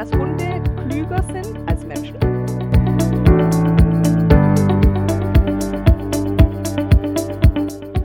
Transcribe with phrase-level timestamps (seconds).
[0.00, 2.16] dass Hunde klüger sind als Menschen?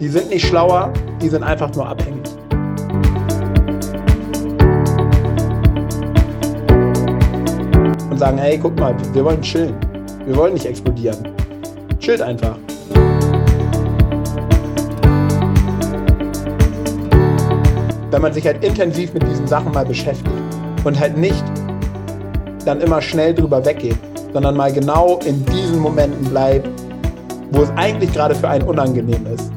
[0.02, 0.92] Die sind nicht schlauer,
[1.22, 2.28] die sind einfach nur abhängig.
[8.10, 9.76] Und sagen, hey, guck mal, wir wollen chillen.
[10.26, 11.30] Wir wollen nicht explodieren.
[12.00, 12.58] Chillt einfach.
[18.12, 20.30] Wenn man sich halt intensiv mit diesen Sachen mal beschäftigt
[20.84, 21.44] und halt nicht
[22.66, 23.98] dann immer schnell drüber weggeht,
[24.34, 26.68] sondern mal genau in diesen Momenten bleibt,
[27.52, 29.52] wo es eigentlich gerade für einen unangenehm ist.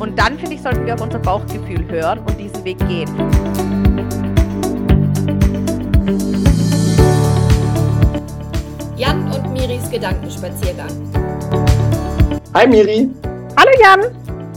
[0.00, 3.08] Und dann, finde ich, sollten wir auf unser Bauchgefühl hören und diesen Weg gehen.
[8.96, 10.90] Jan und Miris Gedankenspaziergang.
[12.54, 13.10] Hi Miri.
[13.56, 14.00] Hallo Jan.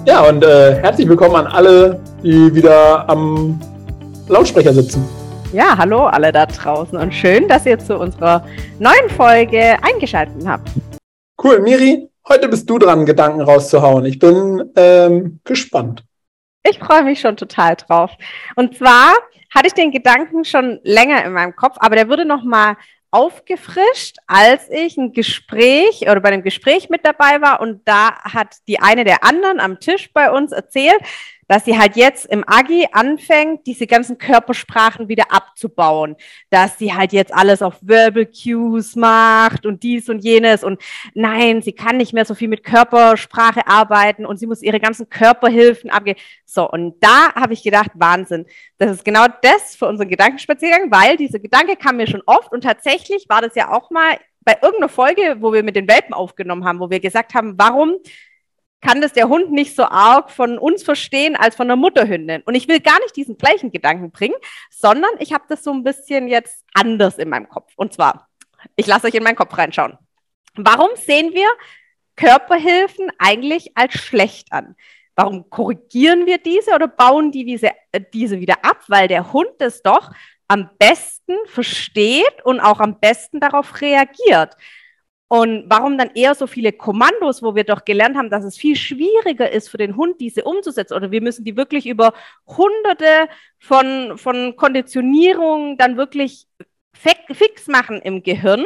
[0.05, 3.59] Ja, und äh, herzlich willkommen an alle, die wieder am
[4.27, 5.07] Lautsprecher sitzen.
[5.53, 8.45] Ja, hallo alle da draußen und schön, dass ihr zu unserer
[8.77, 10.70] neuen Folge eingeschaltet habt.
[11.41, 14.05] Cool, Miri, heute bist du dran, Gedanken rauszuhauen.
[14.05, 16.03] Ich bin ähm, gespannt.
[16.63, 18.11] Ich freue mich schon total drauf.
[18.55, 19.13] Und zwar
[19.55, 22.76] hatte ich den Gedanken schon länger in meinem Kopf, aber der wurde noch mal
[23.11, 28.57] aufgefrischt, als ich ein Gespräch oder bei einem Gespräch mit dabei war und da hat
[28.67, 30.99] die eine der anderen am Tisch bei uns erzählt,
[31.49, 36.15] dass sie halt jetzt im Agi anfängt, diese ganzen Körpersprachen wieder abzubauen,
[36.51, 40.79] dass sie halt jetzt alles auf Verbal Cues macht und dies und jenes und
[41.15, 45.09] nein, sie kann nicht mehr so viel mit Körpersprache arbeiten und sie muss ihre ganzen
[45.09, 46.20] Körperhilfen abgeben.
[46.45, 48.45] So, und da habe ich gedacht, Wahnsinn.
[48.77, 52.63] Das ist genau das für unseren Gedankenspaziergang, weil dieser Gedanke kam mir schon oft und
[52.63, 56.63] tatsächlich war das ja auch mal bei irgendeiner Folge, wo wir mit den Welpen aufgenommen
[56.65, 57.97] haben, wo wir gesagt haben, warum
[58.82, 62.41] kann das der Hund nicht so arg von uns verstehen als von der Mutterhündin.
[62.44, 64.35] Und ich will gar nicht diesen gleichen Gedanken bringen,
[64.69, 67.73] sondern ich habe das so ein bisschen jetzt anders in meinem Kopf.
[67.75, 68.29] Und zwar,
[68.75, 69.97] ich lasse euch in meinen Kopf reinschauen.
[70.56, 71.47] Warum sehen wir
[72.16, 74.75] Körperhilfen eigentlich als schlecht an?
[75.16, 78.84] Warum korrigieren wir diese oder bauen die diese, äh, diese wieder ab?
[78.88, 80.12] Weil der Hund es doch
[80.47, 84.56] am besten versteht und auch am besten darauf reagiert.
[85.31, 88.75] Und warum dann eher so viele Kommandos, wo wir doch gelernt haben, dass es viel
[88.75, 90.95] schwieriger ist für den Hund, diese umzusetzen?
[90.95, 92.13] Oder wir müssen die wirklich über
[92.47, 93.29] hunderte
[93.59, 96.47] von, von Konditionierungen dann wirklich
[96.94, 98.66] fix machen im Gehirn.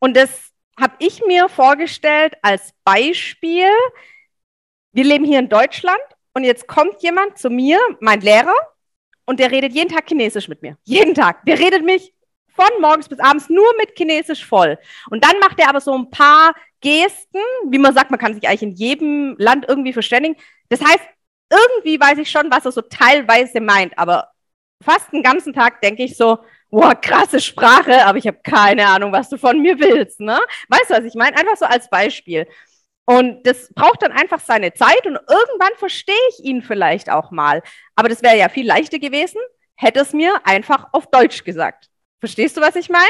[0.00, 3.70] Und das habe ich mir vorgestellt als Beispiel.
[4.92, 6.02] Wir leben hier in Deutschland
[6.34, 8.54] und jetzt kommt jemand zu mir, mein Lehrer,
[9.26, 10.76] und der redet jeden Tag Chinesisch mit mir.
[10.84, 11.44] Jeden Tag.
[11.44, 12.12] Der redet mich
[12.58, 14.78] von morgens bis abends nur mit Chinesisch voll.
[15.10, 17.38] Und dann macht er aber so ein paar Gesten,
[17.68, 20.36] wie man sagt, man kann sich eigentlich in jedem Land irgendwie verständigen.
[20.68, 21.04] Das heißt,
[21.50, 24.30] irgendwie weiß ich schon, was er so teilweise meint, aber
[24.82, 26.38] fast den ganzen Tag denke ich so,
[26.70, 30.20] boah, krasse Sprache, aber ich habe keine Ahnung, was du von mir willst.
[30.20, 30.38] Ne?
[30.68, 31.36] Weißt du, was ich meine?
[31.36, 32.46] Einfach so als Beispiel.
[33.06, 37.62] Und das braucht dann einfach seine Zeit und irgendwann verstehe ich ihn vielleicht auch mal.
[37.96, 39.40] Aber das wäre ja viel leichter gewesen,
[39.76, 41.88] hätte es mir einfach auf Deutsch gesagt.
[42.20, 43.04] Verstehst du, was ich meine?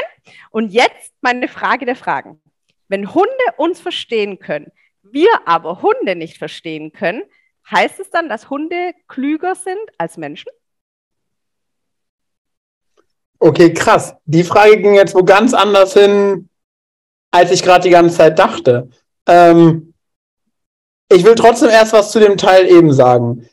[0.51, 2.41] Und jetzt meine Frage der Fragen.
[2.87, 4.71] Wenn Hunde uns verstehen können,
[5.03, 7.23] wir aber Hunde nicht verstehen können,
[7.69, 10.51] heißt es dann, dass Hunde klüger sind als Menschen?
[13.39, 14.15] Okay, krass.
[14.25, 16.49] Die Frage ging jetzt wo ganz anders hin,
[17.31, 18.89] als ich gerade die ganze Zeit dachte.
[19.27, 19.93] Ähm,
[21.11, 23.47] ich will trotzdem erst was zu dem Teil eben sagen.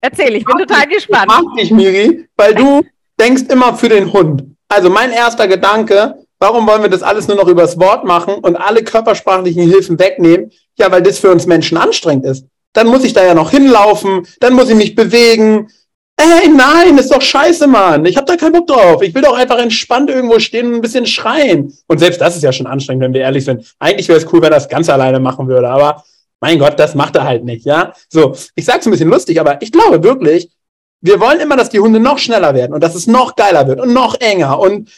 [0.00, 1.30] Erzähl, ich bin total gespannt.
[1.30, 2.86] Ich mag dich, Miri, weil du
[3.18, 4.44] denkst immer für den Hund.
[4.72, 8.54] Also mein erster Gedanke, warum wollen wir das alles nur noch übers Wort machen und
[8.54, 10.52] alle körpersprachlichen Hilfen wegnehmen?
[10.78, 12.46] Ja, weil das für uns Menschen anstrengend ist.
[12.72, 15.68] Dann muss ich da ja noch hinlaufen, dann muss ich mich bewegen.
[16.16, 18.04] Ey, nein, ist doch scheiße, Mann.
[18.04, 19.02] Ich habe da keinen Bock drauf.
[19.02, 21.76] Ich will doch einfach entspannt irgendwo stehen und ein bisschen schreien.
[21.88, 23.74] Und selbst das ist ja schon anstrengend, wenn wir ehrlich sind.
[23.80, 26.04] Eigentlich wäre es cool, wenn er das ganz alleine machen würde, aber
[26.38, 27.92] mein Gott, das macht er halt nicht, ja?
[28.08, 30.50] So, ich sag's ein bisschen lustig, aber ich glaube wirklich,
[31.00, 33.80] wir wollen immer, dass die Hunde noch schneller werden und dass es noch geiler wird
[33.80, 34.90] und noch enger und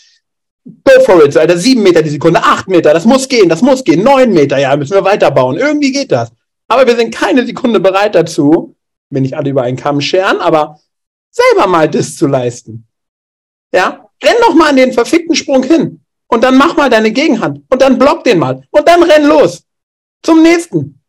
[0.64, 1.56] go for it, Alter.
[1.56, 4.02] Sieben Meter die Sekunde, acht Meter, das muss gehen, das muss gehen.
[4.02, 5.56] Neun Meter, ja, müssen wir weiterbauen.
[5.56, 6.30] Irgendwie geht das.
[6.68, 8.74] Aber wir sind keine Sekunde bereit dazu,
[9.10, 10.80] wenn nicht alle über einen Kamm scheren, aber
[11.30, 12.86] selber mal das zu leisten.
[13.74, 17.60] Ja, renn doch mal an den verfickten Sprung hin und dann mach mal deine Gegenhand
[17.68, 19.64] und dann block den mal und dann renn los
[20.22, 21.01] zum nächsten.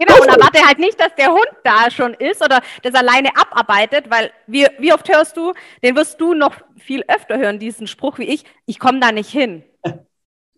[0.00, 4.08] Genau, und erwarte halt nicht, dass der Hund da schon ist oder das alleine abarbeitet,
[4.08, 5.52] weil wie, wie oft hörst du,
[5.84, 9.30] den wirst du noch viel öfter hören, diesen Spruch wie ich, ich komme da nicht
[9.30, 9.62] hin.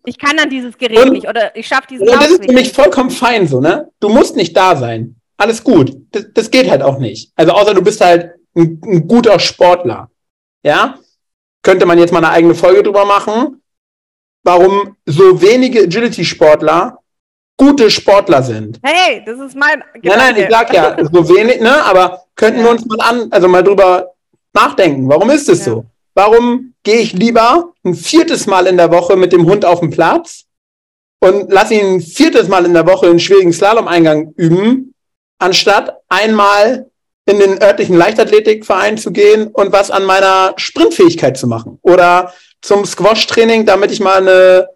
[0.05, 2.71] Ich kann dann dieses Gerät und, nicht oder ich schaffe diesen und Das ist nämlich
[2.71, 3.89] vollkommen fein so, ne?
[3.99, 5.15] Du musst nicht da sein.
[5.37, 5.93] alles gut.
[6.11, 7.31] Das, das geht halt auch nicht.
[7.35, 10.09] Also außer du bist halt ein, ein guter Sportler.
[10.63, 10.99] Ja?
[11.63, 13.61] Könnte man jetzt mal eine eigene Folge drüber machen,
[14.43, 16.99] warum so wenige Agility-Sportler
[17.57, 18.79] gute Sportler sind.
[18.83, 19.83] Hey, das ist mein.
[20.01, 21.83] Nein, nein, ich sag ja, so wenig, ne?
[21.85, 24.13] Aber könnten wir uns mal an, also mal drüber
[24.53, 25.07] nachdenken.
[25.09, 25.85] Warum ist es so?
[26.13, 29.89] Warum gehe ich lieber ein viertes Mal in der Woche mit dem Hund auf den
[29.89, 30.45] Platz
[31.19, 34.93] und lasse ihn ein viertes Mal in der Woche einen schwierigen Slalom-Eingang üben,
[35.39, 36.89] anstatt einmal
[37.25, 41.79] in den örtlichen Leichtathletikverein zu gehen und was an meiner Sprintfähigkeit zu machen.
[41.81, 44.67] Oder zum Squash-Training, damit ich mal eine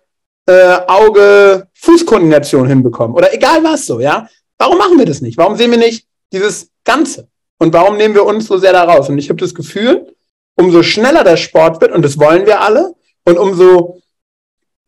[0.47, 3.13] äh, Auge-Fußkoordination hinbekomme.
[3.13, 4.27] Oder egal was so, ja.
[4.57, 5.37] Warum machen wir das nicht?
[5.37, 7.27] Warum sehen wir nicht dieses Ganze?
[7.59, 9.09] Und warum nehmen wir uns so sehr da raus?
[9.09, 10.13] Und ich habe das Gefühl,
[10.55, 12.95] umso schneller der Sport wird, und das wollen wir alle,
[13.25, 14.01] und umso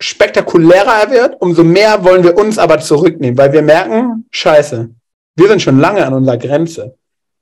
[0.02, 4.90] spektakulärer er wird, umso mehr wollen wir uns aber zurücknehmen, weil wir merken, scheiße,
[5.36, 6.96] wir sind schon lange an unserer Grenze.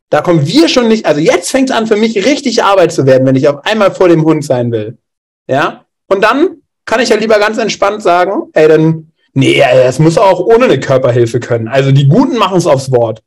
[0.09, 3.05] Da kommen wir schon nicht, also jetzt fängt es an für mich richtig Arbeit zu
[3.05, 4.97] werden, wenn ich auf einmal vor dem Hund sein will.
[5.47, 5.85] Ja?
[6.07, 10.39] Und dann kann ich ja lieber ganz entspannt sagen, ey, dann, nee, es muss auch
[10.39, 11.67] ohne eine Körperhilfe können.
[11.67, 13.21] Also die Guten machen es aufs Wort.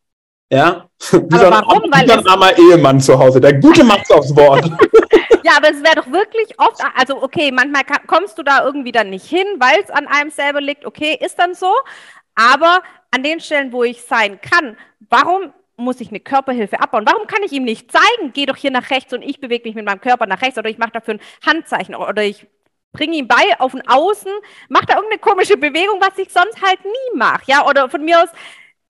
[0.51, 0.89] Ja?
[1.13, 1.83] Wie aber warum?
[1.93, 3.41] Ein, Weil ein armer Ehemann zu Hause.
[3.41, 4.65] Der Gute macht es aufs Wort.
[5.45, 9.11] ja, aber es wäre doch wirklich oft, also okay, manchmal kommst du da irgendwie dann
[9.11, 10.87] nicht hin, weil es an einem selber liegt.
[10.87, 11.71] Okay, ist dann so.
[12.35, 12.81] Aber
[13.11, 14.79] an den Stellen, wo ich sein kann,
[15.11, 17.05] warum muss ich eine Körperhilfe abbauen?
[17.07, 19.75] Warum kann ich ihm nicht zeigen, geh doch hier nach rechts und ich bewege mich
[19.75, 22.47] mit meinem Körper nach rechts oder ich mache dafür ein Handzeichen oder ich
[22.93, 24.33] bringe ihn bei auf den Außen,
[24.69, 27.43] macht da irgendeine komische Bewegung, was ich sonst halt nie mache.
[27.47, 28.31] Ja, oder von mir aus,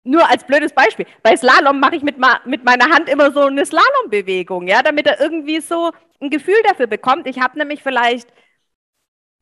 [0.04, 2.16] nur als blödes Beispiel, bei Slalom mache ich mit,
[2.46, 6.86] mit meiner Hand immer so eine Slalombewegung, ja, damit er irgendwie so ein Gefühl dafür
[6.86, 7.26] bekommt.
[7.26, 8.32] Ich habe nämlich vielleicht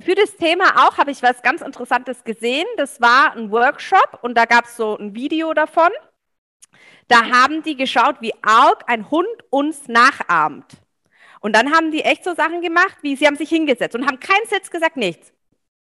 [0.00, 2.66] für das Thema auch, habe ich was ganz Interessantes gesehen.
[2.76, 5.90] Das war ein Workshop und da gab es so ein Video davon.
[7.08, 10.78] Da haben die geschaut, wie arg ein Hund uns nachahmt.
[11.40, 14.20] Und dann haben die echt so Sachen gemacht, wie sie haben sich hingesetzt und haben
[14.20, 15.32] keinen Sitz gesagt, nichts.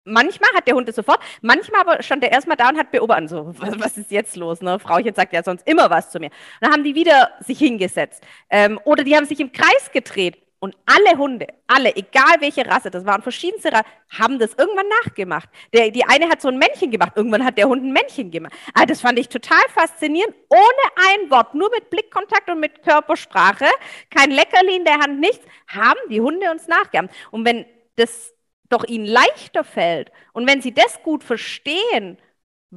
[0.07, 3.29] Manchmal hat der Hund es sofort, manchmal aber stand er erstmal da und hat beobachtet,
[3.29, 4.61] so, was, was ist jetzt los?
[4.61, 4.77] Ne?
[4.77, 6.29] Frauchen sagt ja sonst immer was zu mir.
[6.61, 8.23] dann haben die wieder sich hingesetzt.
[8.49, 10.44] Ähm, oder die haben sich im Kreis gedreht.
[10.65, 13.85] Und alle Hunde, alle, egal welche Rasse, das waren verschiedenste Rassen,
[14.17, 15.47] haben das irgendwann nachgemacht.
[15.71, 18.51] Der, die eine hat so ein Männchen gemacht, irgendwann hat der Hund ein Männchen gemacht.
[18.73, 23.67] Also das fand ich total faszinierend, ohne ein Wort, nur mit Blickkontakt und mit Körpersprache,
[24.09, 27.12] kein Leckerli in der Hand, nichts, haben die Hunde uns nachgeahmt.
[27.29, 28.33] Und wenn das
[28.69, 32.17] doch ihnen leichter fällt und wenn sie das gut verstehen,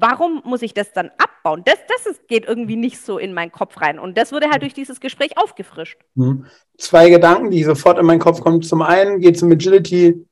[0.01, 1.63] warum muss ich das dann abbauen?
[1.65, 3.99] Das, das ist, geht irgendwie nicht so in meinen Kopf rein.
[3.99, 5.99] Und das wurde halt durch dieses Gespräch aufgefrischt.
[6.17, 6.47] Hm.
[6.77, 8.63] Zwei Gedanken, die sofort in meinen Kopf kommen.
[8.63, 10.25] Zum einen geht es um Agility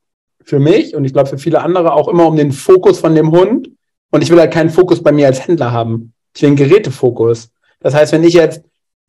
[0.43, 3.31] für mich und ich glaube für viele andere auch immer um den Fokus von dem
[3.31, 3.69] Hund.
[4.11, 6.13] Und ich will halt keinen Fokus bei mir als Händler haben.
[6.33, 7.49] Ich will einen Gerätefokus.
[7.79, 8.63] Das heißt, wenn ich jetzt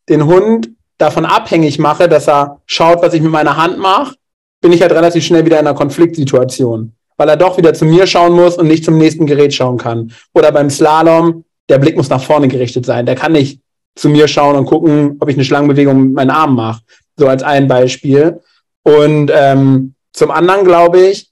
[0.09, 4.15] den Hund davon abhängig mache, dass er schaut, was ich mit meiner Hand mache,
[4.61, 8.07] bin ich halt relativ schnell wieder in einer Konfliktsituation weil er doch wieder zu mir
[8.07, 10.13] schauen muss und nicht zum nächsten Gerät schauen kann.
[10.33, 13.05] Oder beim Slalom, der Blick muss nach vorne gerichtet sein.
[13.05, 13.59] Der kann nicht
[13.93, 16.81] zu mir schauen und gucken, ob ich eine Schlangenbewegung mit meinen Armen mache.
[17.17, 18.39] So als ein Beispiel.
[18.83, 21.29] Und ähm, zum anderen glaube ich,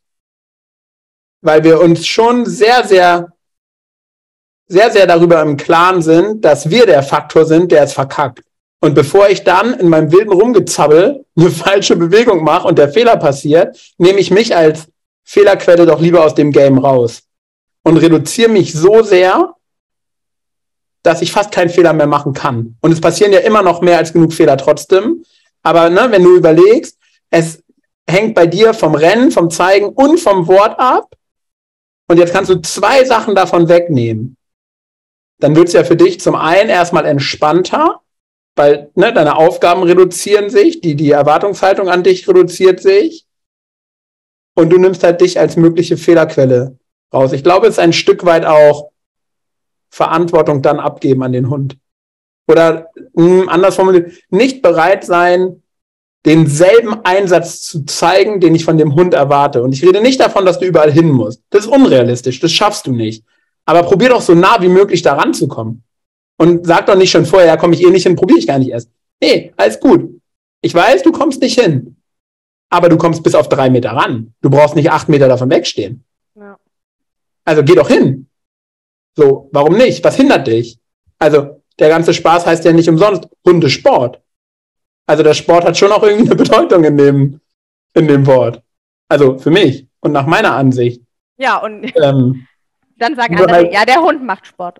[1.42, 3.32] weil wir uns schon sehr, sehr,
[4.68, 8.44] sehr, sehr darüber im Klaren sind, dass wir der Faktor sind, der es verkackt.
[8.82, 13.16] Und bevor ich dann in meinem wilden Rumgezabbel eine falsche Bewegung mache und der Fehler
[13.16, 14.90] passiert, nehme ich mich als
[15.30, 17.24] Fehlerquelle doch lieber aus dem Game raus
[17.84, 19.56] und reduziere mich so sehr,
[21.04, 22.78] dass ich fast keinen Fehler mehr machen kann.
[22.80, 25.26] Und es passieren ja immer noch mehr als genug Fehler trotzdem.
[25.64, 26.98] Aber ne, wenn du überlegst,
[27.30, 27.62] es
[28.10, 31.14] hängt bei dir vom Rennen, vom Zeigen und vom Wort ab.
[32.08, 34.38] Und jetzt kannst du zwei Sachen davon wegnehmen.
[35.40, 38.00] Dann wird es ja für dich zum einen erstmal entspannter,
[38.56, 43.27] weil ne, deine Aufgaben reduzieren sich, die, die Erwartungshaltung an dich reduziert sich.
[44.58, 46.80] Und du nimmst halt dich als mögliche Fehlerquelle
[47.14, 47.32] raus.
[47.32, 48.90] Ich glaube, es ist ein Stück weit auch
[49.92, 51.78] Verantwortung dann abgeben an den Hund.
[52.48, 55.62] Oder mh, hm, anders formuliert, nicht bereit sein,
[56.26, 59.62] denselben Einsatz zu zeigen, den ich von dem Hund erwarte.
[59.62, 61.44] Und ich rede nicht davon, dass du überall hin musst.
[61.52, 63.24] Das ist unrealistisch, das schaffst du nicht.
[63.66, 65.84] Aber probier doch so nah wie möglich da ranzukommen.
[66.40, 68.58] Und sag doch nicht schon vorher, ja, komme ich eh nicht hin, probiere ich gar
[68.58, 68.90] nicht erst.
[69.22, 70.20] Nee, alles gut.
[70.62, 71.97] Ich weiß, du kommst nicht hin
[72.70, 74.34] aber du kommst bis auf drei Meter ran.
[74.42, 76.04] Du brauchst nicht acht Meter davon wegstehen.
[76.36, 76.58] Ja.
[77.46, 78.28] Also geh doch hin.
[79.16, 80.04] So, warum nicht?
[80.04, 80.78] Was hindert dich?
[81.18, 84.22] Also, der ganze Spaß heißt ja nicht umsonst Hundesport.
[85.08, 87.40] Also der Sport hat schon auch irgendwie eine Bedeutung in dem,
[87.94, 88.62] in dem Wort.
[89.10, 91.02] Also für mich und nach meiner Ansicht.
[91.38, 92.48] Ja, und ähm,
[92.98, 94.80] dann sagen andere, halt, ja, der Hund macht Sport.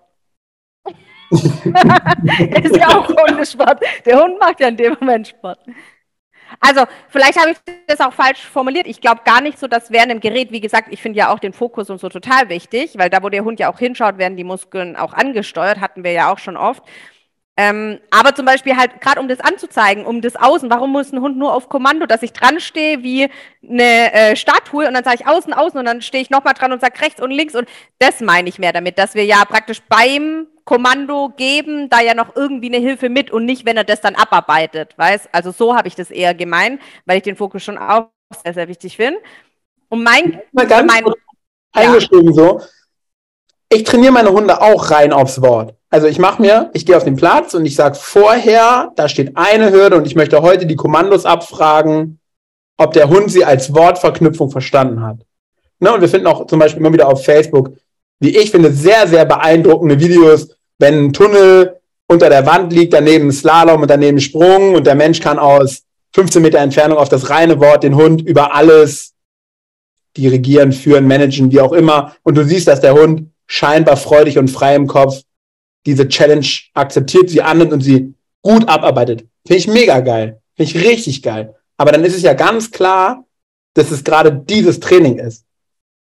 [1.30, 3.80] ist ja auch Hundesport.
[4.04, 5.58] Der Hund macht ja in dem Moment Sport.
[6.60, 8.86] Also, vielleicht habe ich das auch falsch formuliert.
[8.86, 11.38] Ich glaube gar nicht so, dass während dem Gerät, wie gesagt, ich finde ja auch
[11.38, 14.36] den Fokus und so total wichtig, weil da, wo der Hund ja auch hinschaut, werden
[14.36, 16.82] die Muskeln auch angesteuert, hatten wir ja auch schon oft.
[17.60, 21.20] Ähm, aber zum Beispiel halt gerade um das anzuzeigen, um das Außen, warum muss ein
[21.20, 23.28] Hund nur auf Kommando, dass ich dran stehe wie
[23.68, 26.70] eine äh, Statue und dann sage ich außen, außen und dann stehe ich nochmal dran
[26.70, 29.82] und sage rechts und links und das meine ich mehr damit, dass wir ja praktisch
[29.88, 34.02] beim Kommando geben, da ja noch irgendwie eine Hilfe mit und nicht, wenn er das
[34.02, 35.30] dann abarbeitet, weiß?
[35.32, 38.08] Also so habe ich das eher gemeint, weil ich den Fokus schon auch
[38.44, 39.18] sehr, sehr wichtig finde.
[39.88, 41.10] Und mein, Mal ganz mein
[41.72, 42.34] eingeschrieben ja.
[42.34, 42.60] so,
[43.70, 45.74] ich trainiere meine Hunde auch rein aufs Wort.
[45.88, 49.38] Also ich mache mir, ich gehe auf den Platz und ich sage vorher, da steht
[49.38, 52.20] eine Hürde und ich möchte heute die Kommandos abfragen,
[52.76, 55.24] ob der Hund sie als Wortverknüpfung verstanden hat.
[55.80, 57.70] Ne, und wir finden auch zum Beispiel immer wieder auf Facebook,
[58.20, 63.30] wie ich finde, sehr, sehr beeindruckende Videos, wenn ein Tunnel unter der Wand liegt, daneben
[63.30, 65.82] Slalom und daneben Sprung und der Mensch kann aus
[66.14, 69.14] 15 Meter Entfernung auf das reine Wort den Hund über alles
[70.16, 72.16] dirigieren, führen, managen, wie auch immer.
[72.22, 75.22] Und du siehst, dass der Hund scheinbar freudig und frei im Kopf
[75.86, 79.26] diese Challenge akzeptiert, sie annimmt und sie gut abarbeitet.
[79.46, 80.40] Finde ich mega geil.
[80.56, 81.54] Finde ich richtig geil.
[81.76, 83.24] Aber dann ist es ja ganz klar,
[83.74, 85.44] dass es gerade dieses Training ist.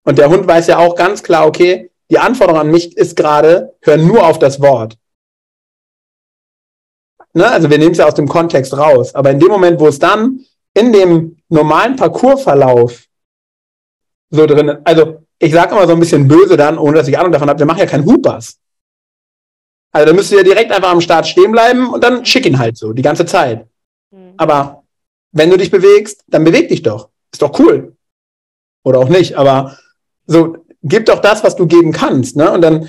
[0.04, 3.74] Und der Hund weiß ja auch ganz klar, okay, die Anforderung an mich ist gerade,
[3.82, 4.98] hör nur auf das Wort.
[7.34, 7.50] Ne?
[7.50, 9.14] Also wir nehmen es ja aus dem Kontext raus.
[9.14, 10.40] Aber in dem Moment, wo es dann
[10.74, 13.06] in dem normalen Parcoursverlauf
[14.30, 17.32] so drin, also ich sage immer so ein bisschen böse dann, ohne dass ich Ahnung
[17.32, 18.58] davon habe, wir machen ja keinen Hoopers.
[19.92, 22.78] Also da müsst ihr direkt einfach am Start stehen bleiben und dann schick ihn halt
[22.78, 23.66] so, die ganze Zeit.
[24.10, 24.34] Mhm.
[24.38, 24.84] Aber
[25.32, 27.10] wenn du dich bewegst, dann beweg dich doch.
[27.30, 27.96] Ist doch cool.
[28.84, 29.76] Oder auch nicht, aber
[30.26, 32.50] so, gib doch das, was du geben kannst, ne?
[32.50, 32.88] Und dann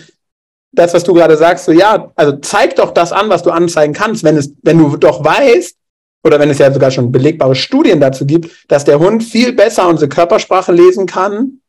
[0.72, 3.94] das, was du gerade sagst, so ja, also zeig doch das an, was du anzeigen
[3.94, 5.78] kannst, wenn es, wenn du doch weißt,
[6.24, 9.88] oder wenn es ja sogar schon belegbare Studien dazu gibt, dass der Hund viel besser
[9.88, 11.60] unsere Körpersprache lesen kann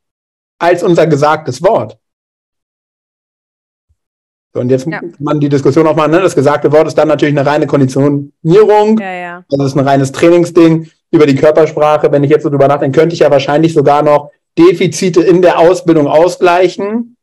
[0.58, 1.98] als unser gesagtes Wort.
[4.54, 5.00] So, und jetzt ja.
[5.00, 6.20] kann man die Diskussion auch mal, ne?
[6.20, 8.98] das gesagte Wort ist dann natürlich eine reine Konditionierung.
[9.00, 9.44] Ja, ja.
[9.48, 12.12] Das ist ein reines Trainingsding über die Körpersprache.
[12.12, 15.58] Wenn ich jetzt so drüber nachdenke, könnte ich ja wahrscheinlich sogar noch Defizite in der
[15.58, 17.16] Ausbildung ausgleichen,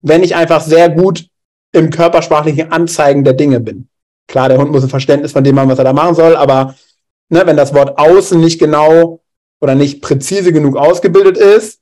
[0.00, 1.28] wenn ich einfach sehr gut
[1.72, 3.88] im körpersprachlichen Anzeigen der Dinge bin.
[4.26, 6.74] Klar, der Hund muss ein Verständnis von dem haben, was er da machen soll, aber
[7.28, 9.20] ne, wenn das Wort außen nicht genau
[9.60, 11.80] oder nicht präzise genug ausgebildet ist,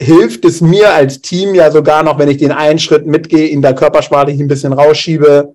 [0.00, 3.62] hilft es mir als Team ja sogar noch, wenn ich den einen Schritt mitgehe, ihn
[3.62, 5.54] da körpersprachlich ein bisschen rausschiebe,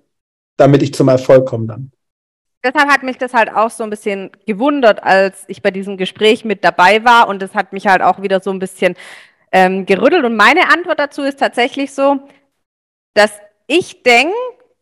[0.56, 1.92] damit ich zum Erfolg komme dann.
[2.66, 6.44] Deshalb hat mich das halt auch so ein bisschen gewundert, als ich bei diesem Gespräch
[6.44, 8.96] mit dabei war und das hat mich halt auch wieder so ein bisschen
[9.52, 10.24] ähm, gerüttelt.
[10.24, 12.18] Und meine Antwort dazu ist tatsächlich so,
[13.14, 13.30] dass
[13.68, 14.34] ich denke,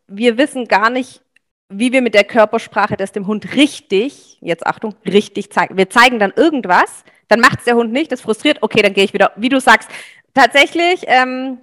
[0.06, 1.20] wir wissen gar nicht,
[1.68, 5.76] wie wir mit der Körpersprache das dem Hund richtig, jetzt Achtung, richtig zeigen.
[5.76, 9.04] Wir zeigen dann irgendwas, dann macht es der Hund nicht, das frustriert, okay, dann gehe
[9.04, 9.90] ich wieder, wie du sagst,
[10.32, 11.58] tatsächlich, ähm,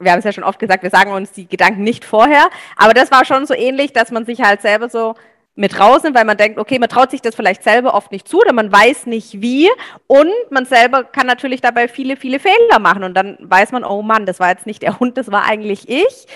[0.00, 2.94] wir haben es ja schon oft gesagt, wir sagen uns die Gedanken nicht vorher, aber
[2.94, 5.14] das war schon so ähnlich, dass man sich halt selber so
[5.54, 8.40] mit rausnimmt, weil man denkt, okay, man traut sich das vielleicht selber oft nicht zu
[8.40, 9.68] oder man weiß nicht wie
[10.06, 14.02] und man selber kann natürlich dabei viele, viele Fehler machen und dann weiß man, oh
[14.02, 16.26] Mann, das war jetzt nicht der Hund, das war eigentlich ich.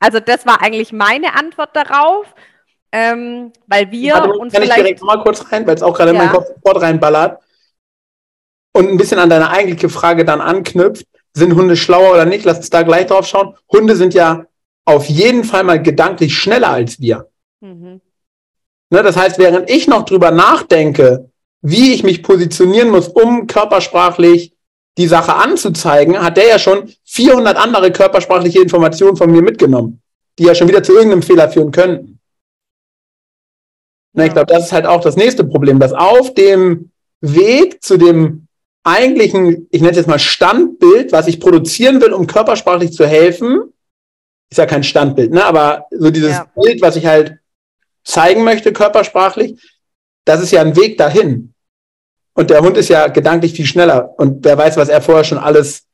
[0.00, 2.34] Also das war eigentlich meine Antwort darauf
[2.94, 4.78] ähm, weil wir Warte, uns kann vielleicht...
[4.78, 6.20] ich direkt mal kurz rein, weil es auch gerade ja.
[6.20, 7.42] in meinen Kopf sofort reinballert
[8.72, 11.04] und ein bisschen an deine eigentliche Frage dann anknüpft,
[11.34, 12.44] sind Hunde schlauer oder nicht?
[12.44, 13.54] Lass uns da gleich drauf schauen.
[13.70, 14.46] Hunde sind ja
[14.84, 17.28] auf jeden Fall mal gedanklich schneller als wir.
[17.60, 18.00] Mhm.
[18.90, 21.30] Ne, das heißt, während ich noch drüber nachdenke,
[21.62, 24.54] wie ich mich positionieren muss, um körpersprachlich
[24.98, 30.00] die Sache anzuzeigen, hat der ja schon 400 andere körpersprachliche Informationen von mir mitgenommen,
[30.38, 32.20] die ja schon wieder zu irgendeinem Fehler führen könnten.
[34.12, 37.96] Na, ich glaube, das ist halt auch das nächste Problem, dass auf dem Weg zu
[37.96, 38.43] dem
[38.84, 43.72] eigentlichen, ich nenne es jetzt mal Standbild, was ich produzieren will, um körpersprachlich zu helfen,
[44.50, 45.44] ist ja kein Standbild, ne?
[45.44, 46.46] aber so dieses ja.
[46.54, 47.38] Bild, was ich halt
[48.04, 49.60] zeigen möchte, körpersprachlich,
[50.24, 51.54] das ist ja ein Weg dahin.
[52.34, 55.38] Und der Hund ist ja gedanklich viel schneller und wer weiß, was er vorher schon
[55.38, 55.84] alles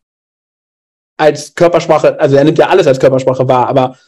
[1.17, 3.99] als Körpersprache, also er nimmt ja alles als Körpersprache wahr, aber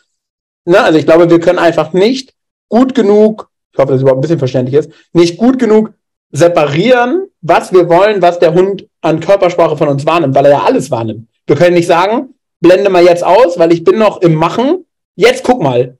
[0.64, 2.34] ne, also ich glaube, wir können einfach nicht
[2.68, 5.94] gut genug ich hoffe, dass es überhaupt ein bisschen verständlich ist, nicht gut genug
[6.32, 10.62] separieren, was wir wollen, was der Hund an Körpersprache von uns wahrnimmt, weil er ja
[10.62, 11.28] alles wahrnimmt.
[11.46, 14.86] Wir können nicht sagen, blende mal jetzt aus, weil ich bin noch im Machen.
[15.14, 15.98] Jetzt guck mal.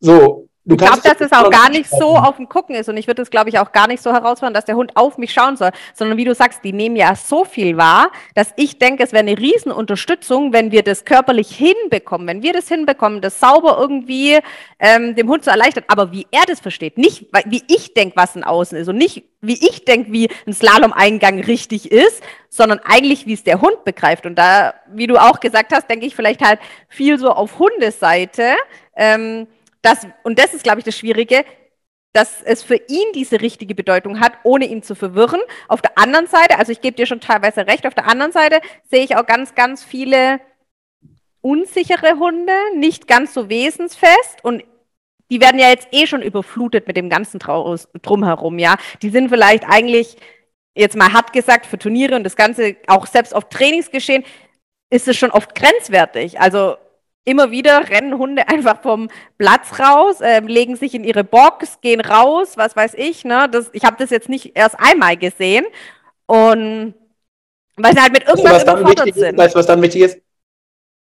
[0.00, 3.06] So, ich glaube, dass es auch gar nicht so auf dem Gucken ist und ich
[3.06, 5.56] würde es, glaube ich, auch gar nicht so herausfinden, dass der Hund auf mich schauen
[5.56, 9.12] soll, sondern wie du sagst, die nehmen ja so viel wahr, dass ich denke, es
[9.12, 14.38] wäre eine Riesenunterstützung, wenn wir das körperlich hinbekommen, wenn wir das hinbekommen, das sauber irgendwie
[14.80, 18.34] ähm, dem Hund zu erleichtern, aber wie er das versteht, nicht wie ich denke, was
[18.34, 23.26] ein Außen ist und nicht wie ich denke, wie ein Slalom-Eingang richtig ist, sondern eigentlich,
[23.26, 24.26] wie es der Hund begreift.
[24.26, 26.58] Und da, wie du auch gesagt hast, denke ich vielleicht halt
[26.88, 28.56] viel so auf Hundeseite.
[28.96, 29.46] Ähm,
[29.86, 31.44] das, und das ist, glaube ich, das Schwierige,
[32.12, 35.40] dass es für ihn diese richtige Bedeutung hat, ohne ihn zu verwirren.
[35.68, 38.60] Auf der anderen Seite, also ich gebe dir schon teilweise recht, auf der anderen Seite
[38.90, 40.40] sehe ich auch ganz, ganz viele
[41.42, 44.64] unsichere Hunde, nicht ganz so wesensfest und
[45.30, 48.76] die werden ja jetzt eh schon überflutet mit dem ganzen Traus drumherum, ja.
[49.02, 50.16] Die sind vielleicht eigentlich,
[50.74, 54.24] jetzt mal hart gesagt, für Turniere und das Ganze auch selbst auf Trainingsgeschehen,
[54.90, 56.40] ist es schon oft grenzwertig.
[56.40, 56.76] Also
[57.26, 62.00] immer wieder rennen Hunde einfach vom Platz raus, äh, legen sich in ihre Box, gehen
[62.00, 63.24] raus, was weiß ich.
[63.24, 63.48] Ne?
[63.50, 65.66] Das, ich habe das jetzt nicht erst einmal gesehen.
[66.24, 66.94] Und
[67.76, 69.36] weil sie halt mit irgendwas weißt, überfordert sind.
[69.36, 70.18] Weißt du, was dann wichtig ist?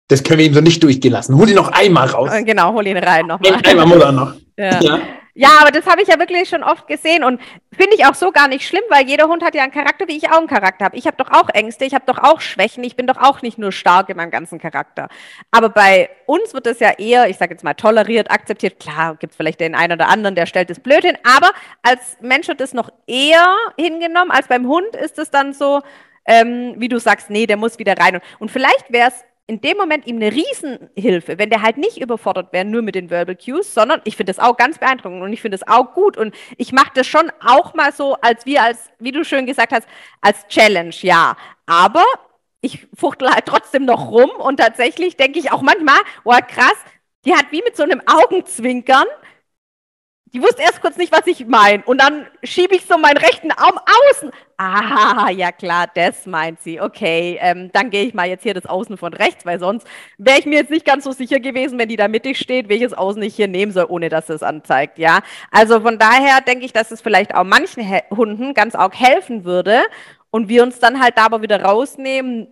[0.09, 1.35] Das können wir ihm so nicht durchgehen lassen.
[1.35, 2.31] Hol ihn noch einmal raus.
[2.31, 3.59] Äh, genau, hol ihn rein nochmal.
[3.63, 4.33] Einmal muss er noch.
[4.59, 4.77] Ja.
[4.81, 4.99] ja.
[5.39, 7.39] Ja, aber das habe ich ja wirklich schon oft gesehen und
[7.72, 10.17] finde ich auch so gar nicht schlimm, weil jeder Hund hat ja einen Charakter, wie
[10.17, 10.98] ich auch einen Charakter habe.
[10.98, 13.58] Ich habe doch auch Ängste, ich habe doch auch Schwächen, ich bin doch auch nicht
[13.58, 15.08] nur stark in meinem ganzen Charakter.
[15.50, 18.81] Aber bei uns wird das ja eher, ich sage jetzt mal, toleriert, akzeptiert.
[18.81, 21.51] Klar, gibt es vielleicht den einen oder anderen, der stellt es blöd hin, aber
[21.84, 25.81] als Mensch wird es noch eher hingenommen, als beim Hund ist es dann so,
[26.25, 28.15] ähm, wie du sagst, nee, der muss wieder rein.
[28.15, 32.00] Und, und vielleicht wäre es in dem Moment ihm eine Riesenhilfe, wenn der halt nicht
[32.00, 35.34] überfordert wäre, nur mit den Verbal Cues, sondern ich finde das auch ganz beeindruckend und
[35.34, 38.62] ich finde es auch gut und ich mache das schon auch mal so, als wir
[38.62, 39.88] als, wie du schön gesagt hast,
[40.22, 41.36] als Challenge, ja.
[41.65, 42.03] Aber
[42.62, 46.77] ich fuchtel halt trotzdem noch rum und tatsächlich denke ich auch manchmal, oh krass,
[47.25, 49.08] die hat wie mit so einem Augenzwinkern
[50.33, 51.83] die wusste erst kurz nicht, was ich meine.
[51.86, 53.79] Und dann schiebe ich so meinen rechten Arm
[54.12, 54.31] außen.
[54.57, 56.81] Ah, ja klar, das meint sie.
[56.81, 60.38] Okay, ähm, dann gehe ich mal jetzt hier das Außen von rechts, weil sonst wäre
[60.38, 63.21] ich mir jetzt nicht ganz so sicher gewesen, wenn die da mittig steht, welches Außen
[63.23, 64.99] ich hier nehmen soll, ohne dass es anzeigt.
[64.99, 68.93] Ja, also von daher denke ich, dass es vielleicht auch manchen He Hunden ganz auch
[68.93, 69.82] helfen würde
[70.30, 72.47] und wir uns dann halt da aber wieder rausnehmen.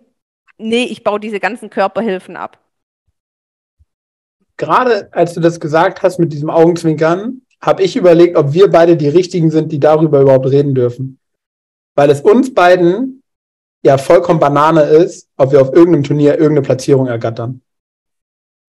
[0.58, 2.58] Nee, ich baue diese ganzen Körperhilfen ab.
[4.56, 8.96] Gerade als du das gesagt hast mit diesem Augenzwinkern, habe ich überlegt, ob wir beide
[8.96, 11.20] die richtigen sind, die darüber überhaupt reden dürfen.
[11.96, 13.24] Weil es uns beiden
[13.84, 17.62] ja vollkommen Banane ist, ob wir auf irgendeinem Turnier irgendeine Platzierung ergattern.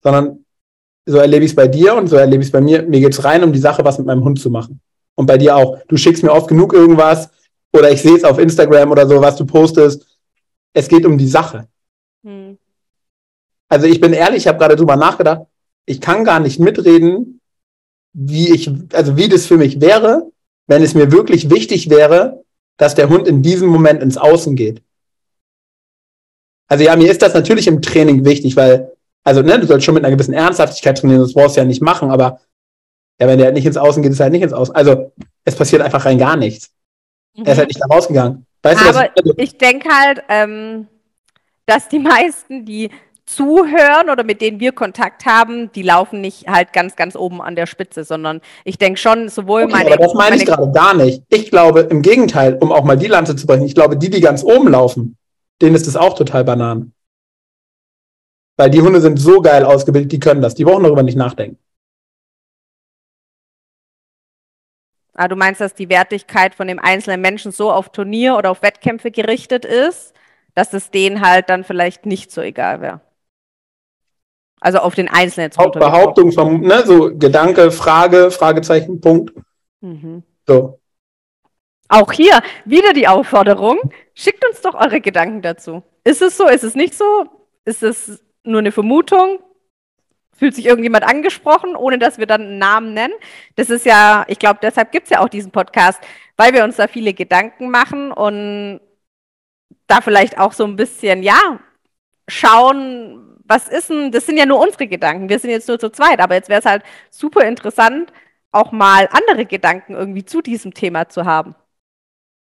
[0.02, 0.44] Sondern
[1.06, 2.82] so erlebe ich es bei dir und so erlebe ich es bei mir.
[2.82, 4.80] Mir geht es rein um die Sache, was mit meinem Hund zu machen.
[5.14, 5.78] Und bei dir auch.
[5.88, 7.30] Du schickst mir oft genug irgendwas
[7.72, 10.06] oder ich sehe es auf Instagram oder so, was du postest.
[10.72, 11.66] Es geht um die Sache.
[12.24, 12.58] Hm.
[13.68, 15.42] Also ich bin ehrlich, ich habe gerade drüber nachgedacht.
[15.86, 17.37] Ich kann gar nicht mitreden,
[18.12, 20.30] wie ich, also wie das für mich wäre,
[20.66, 22.44] wenn es mir wirklich wichtig wäre,
[22.76, 24.82] dass der Hund in diesem Moment ins Außen geht.
[26.68, 28.92] Also ja, mir ist das natürlich im Training wichtig, weil,
[29.24, 31.82] also ne, du sollst schon mit einer gewissen Ernsthaftigkeit trainieren, das brauchst du ja nicht
[31.82, 32.40] machen, aber
[33.20, 34.74] ja, wenn der halt nicht ins Außen geht, ist er halt nicht ins Außen.
[34.74, 35.12] Also
[35.44, 36.70] es passiert einfach rein gar nichts.
[37.36, 37.46] Mhm.
[37.46, 38.46] Er ist halt nicht da rausgegangen.
[38.62, 40.86] Weißt aber du, ich, ich denke halt, ähm,
[41.66, 42.90] dass die meisten, die
[43.28, 47.56] zuhören oder mit denen wir Kontakt haben, die laufen nicht halt ganz, ganz oben an
[47.56, 49.92] der Spitze, sondern ich denke schon, sowohl okay, meine.
[49.92, 51.22] Aber das meine, meine ich gerade gar nicht.
[51.28, 54.20] Ich glaube im Gegenteil, um auch mal die Lanze zu brechen, ich glaube, die, die
[54.20, 55.16] ganz oben laufen,
[55.60, 56.94] denen ist das auch total Bananen.
[58.56, 60.54] Weil die Hunde sind so geil ausgebildet, die können das.
[60.54, 61.58] Die brauchen darüber nicht nachdenken.
[65.14, 68.62] Ah, du meinst, dass die Wertigkeit von dem einzelnen Menschen so auf Turnier oder auf
[68.62, 70.14] Wettkämpfe gerichtet ist,
[70.54, 73.00] dass es denen halt dann vielleicht nicht so egal wäre?
[74.60, 75.50] Also auf den Einzelnen.
[75.50, 79.32] Behauptung vom, ne, so Gedanke, Frage, Fragezeichen, Punkt.
[79.80, 80.22] Mhm.
[80.46, 80.80] So.
[81.88, 83.78] Auch hier wieder die Aufforderung,
[84.14, 85.82] schickt uns doch eure Gedanken dazu.
[86.04, 86.46] Ist es so?
[86.46, 87.26] Ist es nicht so?
[87.64, 89.38] Ist es nur eine Vermutung?
[90.36, 93.14] Fühlt sich irgendjemand angesprochen, ohne dass wir dann einen Namen nennen?
[93.56, 96.00] Das ist ja, ich glaube, deshalb gibt es ja auch diesen Podcast,
[96.36, 98.80] weil wir uns da viele Gedanken machen und
[99.86, 101.58] da vielleicht auch so ein bisschen, ja,
[102.28, 105.90] schauen, was ist denn, das sind ja nur unsere Gedanken, wir sind jetzt nur zu
[105.90, 108.12] zweit, aber jetzt wäre es halt super interessant,
[108.52, 111.54] auch mal andere Gedanken irgendwie zu diesem Thema zu haben.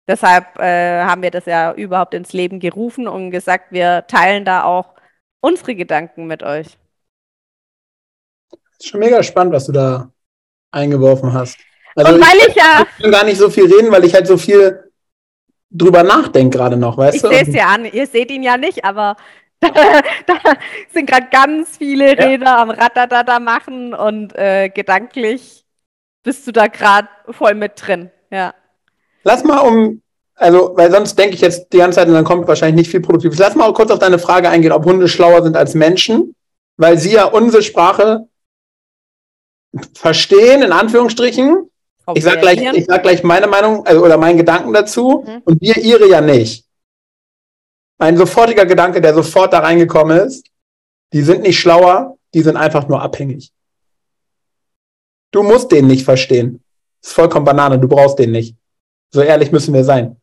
[0.08, 4.64] Deshalb äh, haben wir das ja überhaupt ins Leben gerufen und gesagt, wir teilen da
[4.64, 4.94] auch
[5.42, 6.68] unsere Gedanken mit euch.
[8.80, 10.12] Ist schon mega spannend, was du da
[10.72, 11.58] eingeworfen hast.
[11.96, 12.86] Also und weil ich, ich ja.
[12.98, 14.92] Ich kann gar nicht so viel reden, weil ich halt so viel
[15.72, 17.30] drüber nachdenke gerade noch, weißt ich du?
[17.30, 19.16] Ich sehe es ja an, ihr seht ihn ja nicht, aber
[20.26, 20.36] da
[20.94, 22.62] sind gerade ganz viele Räder ja.
[22.62, 25.66] am Radadada machen und äh, gedanklich
[26.24, 28.12] bist du da gerade voll mit drin.
[28.32, 28.54] Ja.
[29.24, 30.02] Lass mal um,
[30.36, 33.02] also, weil sonst denke ich jetzt die ganze Zeit und dann kommt wahrscheinlich nicht viel
[33.02, 33.40] Produktives.
[33.40, 36.36] Lass mal kurz auf deine Frage eingehen, ob Hunde schlauer sind als Menschen,
[36.78, 38.28] weil sie ja unsere Sprache
[39.94, 41.70] verstehen, in Anführungsstrichen.
[42.14, 45.42] Ich sag, gleich, ich sag gleich meine Meinung also, oder meinen Gedanken dazu mhm.
[45.44, 46.65] und wir ihre ja nicht.
[47.98, 50.48] Ein sofortiger Gedanke, der sofort da reingekommen ist,
[51.14, 53.52] die sind nicht schlauer, die sind einfach nur abhängig.
[55.32, 56.64] Du musst den nicht verstehen.
[57.02, 58.56] Ist vollkommen Banane, du brauchst den nicht.
[59.14, 60.18] So ehrlich müssen wir sein.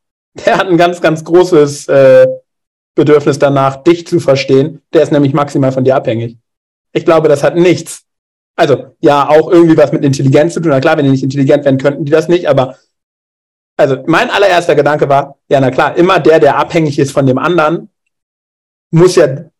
[0.46, 2.26] Der hat ein ganz, ganz großes äh,
[2.94, 4.82] Bedürfnis danach, dich zu verstehen.
[4.92, 6.36] Der ist nämlich maximal von dir abhängig.
[6.92, 8.04] Ich glaube, das hat nichts.
[8.56, 10.70] Also, ja, auch irgendwie was mit Intelligenz zu tun.
[10.70, 12.76] Na klar, wenn die nicht intelligent wären, könnten die das nicht, aber
[13.82, 17.38] also mein allererster Gedanke war, ja, na klar, immer der, der abhängig ist von dem
[17.38, 17.90] anderen,
[18.90, 19.50] muss ja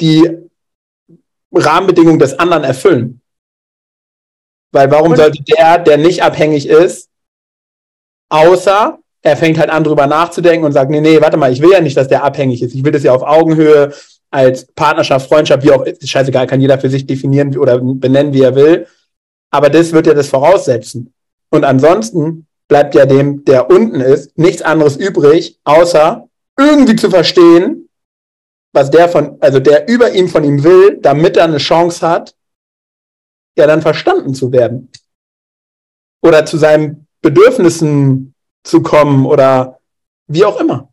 [0.00, 0.38] die
[1.52, 3.20] Rahmenbedingungen des anderen erfüllen.
[4.72, 7.08] Weil warum sollte der, der nicht abhängig ist,
[8.28, 11.72] außer er fängt halt an, drüber nachzudenken und sagt, nee, nee, warte mal, ich will
[11.72, 12.74] ja nicht, dass der abhängig ist.
[12.74, 13.92] Ich will das ja auf Augenhöhe,
[14.30, 18.42] als Partnerschaft, Freundschaft, wie auch, ist scheißegal, kann jeder für sich definieren oder benennen, wie
[18.42, 18.86] er will.
[19.50, 21.12] Aber das wird ja das voraussetzen.
[21.50, 27.88] Und ansonsten bleibt ja dem, der unten ist, nichts anderes übrig, außer irgendwie zu verstehen,
[28.72, 32.36] was der von, also der über ihm von ihm will, damit er eine Chance hat,
[33.58, 34.88] ja dann verstanden zu werden.
[36.22, 39.80] Oder zu seinen Bedürfnissen zu kommen oder
[40.28, 40.92] wie auch immer.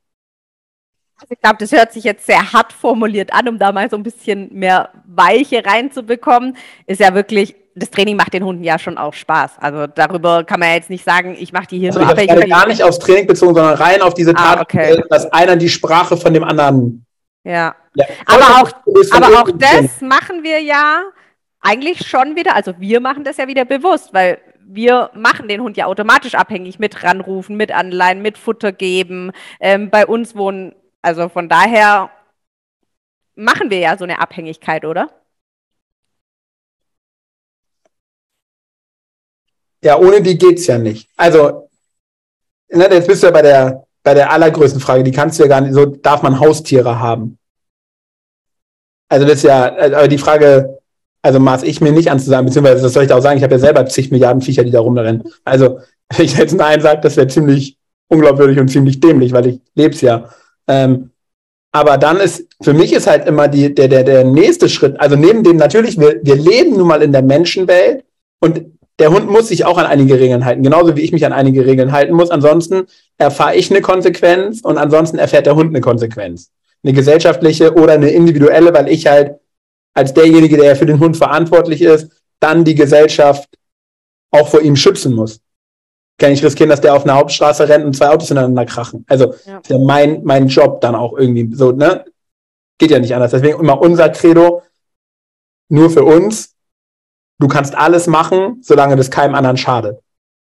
[1.18, 3.98] Also ich glaube, das hört sich jetzt sehr hart formuliert an, um da mal so
[3.98, 6.58] ein bisschen mehr Weiche reinzubekommen.
[6.88, 9.54] Ist ja wirklich das Training macht den Hunden ja schon auch Spaß.
[9.60, 12.44] Also darüber kann man ja jetzt nicht sagen, ich mache die hier also nur abhängig.
[12.44, 15.04] Ich gar nicht aufs Training bezogen, sondern rein auf diese ah, Tat, okay.
[15.10, 17.06] dass einer die Sprache von dem anderen.
[17.44, 17.76] Ja.
[17.94, 18.06] ja.
[18.26, 18.72] Aber auch,
[19.12, 21.04] aber auch das machen wir ja
[21.62, 25.78] eigentlich schon wieder, also wir machen das ja wieder bewusst, weil wir machen den Hund
[25.78, 29.32] ja automatisch abhängig mit ranrufen, mit anleihen, mit Futter geben.
[29.60, 32.10] Ähm, bei uns wohnen, also von daher
[33.36, 35.10] machen wir ja so eine Abhängigkeit, oder?
[39.84, 41.10] Ja, ohne die geht's ja nicht.
[41.16, 41.70] Also,
[42.70, 45.50] ne, jetzt bist du ja bei der, bei der allergrößten Frage, die kannst du ja
[45.50, 47.38] gar nicht, so darf man Haustiere haben?
[49.10, 50.80] Also das ist ja, aber die Frage,
[51.22, 53.38] also maß ich mir nicht an zu sagen, beziehungsweise das soll ich da auch sagen,
[53.38, 55.24] ich habe ja selber zig Milliarden Viecher, die da rumrennen.
[55.46, 55.80] Also,
[56.16, 57.78] wenn ich jetzt Nein sage, das wäre ziemlich
[58.10, 60.30] unglaubwürdig und ziemlich dämlich, weil ich leb's ja.
[60.68, 61.12] Ähm,
[61.72, 65.16] aber dann ist, für mich ist halt immer die, der, der, der nächste Schritt, also
[65.16, 68.04] neben dem natürlich, wir, wir leben nun mal in der Menschenwelt
[68.40, 71.34] und der Hund muss sich auch an einige Regeln halten, genauso wie ich mich an
[71.34, 72.32] einige Regeln halten muss.
[72.32, 76.52] Ansonsten erfahre ich eine Konsequenz und ansonsten erfährt der Hund eine Konsequenz.
[76.84, 79.36] Eine gesellschaftliche oder eine individuelle, weil ich halt
[79.94, 83.50] als derjenige, der für den Hund verantwortlich ist, dann die Gesellschaft
[84.32, 85.40] auch vor ihm schützen muss.
[86.20, 89.06] Kann ich riskieren, dass der auf einer Hauptstraße rennt und zwei Autos ineinander krachen.
[89.08, 89.60] Also ja.
[89.60, 92.06] ist ja mein, mein Job dann auch irgendwie so, ne?
[92.80, 93.32] Geht ja nicht anders.
[93.32, 94.62] Deswegen immer unser Credo,
[95.70, 96.56] nur für uns,
[97.40, 100.00] du kannst alles machen, solange das keinem anderen schadet.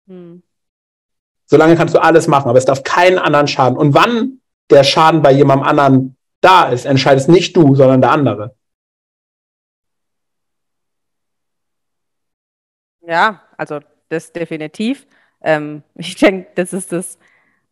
[0.07, 0.43] Hm.
[1.45, 3.77] Solange kannst du alles machen, aber es darf keinen anderen schaden.
[3.77, 8.55] Und wann der Schaden bei jemandem anderen da ist, entscheidest nicht du, sondern der andere.
[13.01, 15.07] Ja, also das definitiv.
[15.41, 17.17] Ähm, ich denke, das ist das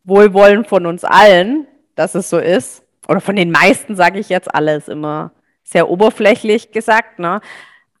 [0.04, 2.82] Wohlwollen von uns allen, dass es so ist.
[3.06, 7.18] Oder von den meisten sage ich jetzt alles immer sehr oberflächlich gesagt.
[7.18, 7.40] Ne?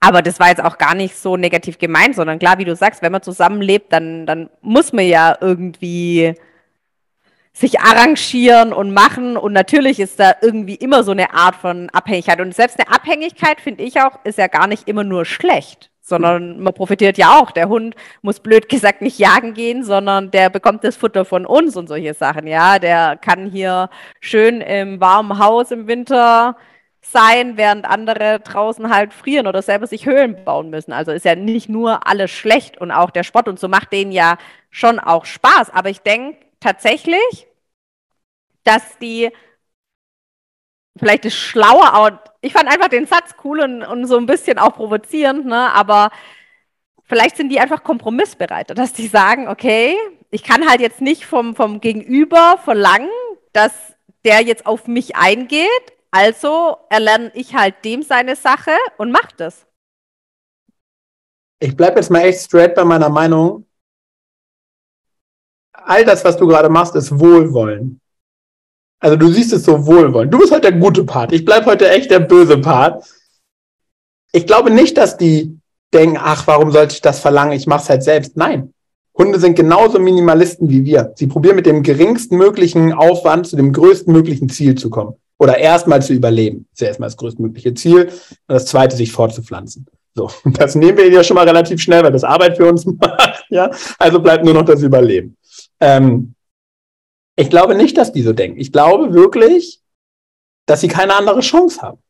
[0.00, 3.02] Aber das war jetzt auch gar nicht so negativ gemeint, sondern klar, wie du sagst,
[3.02, 6.34] wenn man zusammenlebt, dann, dann muss man ja irgendwie
[7.52, 9.36] sich arrangieren und machen.
[9.36, 12.40] Und natürlich ist da irgendwie immer so eine Art von Abhängigkeit.
[12.40, 16.60] Und selbst eine Abhängigkeit, finde ich auch, ist ja gar nicht immer nur schlecht, sondern
[16.60, 17.50] man profitiert ja auch.
[17.50, 21.76] Der Hund muss blöd gesagt nicht jagen gehen, sondern der bekommt das Futter von uns
[21.76, 22.46] und solche Sachen.
[22.46, 26.56] Ja, der kann hier schön im warmen Haus im Winter
[27.12, 30.92] sein, während andere draußen halt frieren oder selber sich Höhlen bauen müssen.
[30.92, 34.12] Also ist ja nicht nur alles schlecht und auch der Sport und so macht denen
[34.12, 34.38] ja
[34.70, 35.70] schon auch Spaß.
[35.70, 37.46] Aber ich denke tatsächlich,
[38.64, 39.30] dass die
[40.98, 44.58] vielleicht ist schlauer, aber ich fand einfach den Satz cool und, und so ein bisschen
[44.58, 45.72] auch provozierend, ne?
[45.72, 46.10] aber
[47.04, 49.96] vielleicht sind die einfach kompromissbereiter, dass die sagen, okay,
[50.30, 53.08] ich kann halt jetzt nicht vom, vom Gegenüber verlangen,
[53.52, 53.72] dass
[54.24, 55.68] der jetzt auf mich eingeht,
[56.10, 59.66] also erlerne ich halt dem seine Sache und mach das.
[61.60, 63.66] Ich bleibe jetzt mal echt straight bei meiner Meinung.
[65.72, 68.00] All das, was du gerade machst, ist Wohlwollen.
[69.00, 70.34] Also du siehst es so wohlwollend.
[70.34, 71.32] Du bist heute der gute Part.
[71.32, 73.04] Ich bleibe heute echt der böse Part.
[74.32, 75.58] Ich glaube nicht, dass die
[75.94, 77.52] denken, ach, warum sollte ich das verlangen?
[77.52, 78.36] Ich mache es halt selbst.
[78.36, 78.74] Nein.
[79.16, 81.12] Hunde sind genauso Minimalisten wie wir.
[81.16, 85.14] Sie probieren mit dem geringsten möglichen Aufwand zu dem größten möglichen Ziel zu kommen.
[85.38, 86.66] Oder erstmal zu überleben.
[86.70, 88.06] Das ist ja erstmal das größtmögliche Ziel.
[88.06, 88.12] Und
[88.48, 89.86] das zweite, sich fortzupflanzen.
[90.14, 90.30] So.
[90.44, 93.44] Das nehmen wir ja schon mal relativ schnell, weil das Arbeit für uns macht.
[93.50, 93.70] Ja.
[93.98, 95.36] Also bleibt nur noch das Überleben.
[95.80, 96.34] Ähm,
[97.36, 98.58] ich glaube nicht, dass die so denken.
[98.58, 99.80] Ich glaube wirklich,
[100.66, 102.02] dass sie keine andere Chance haben.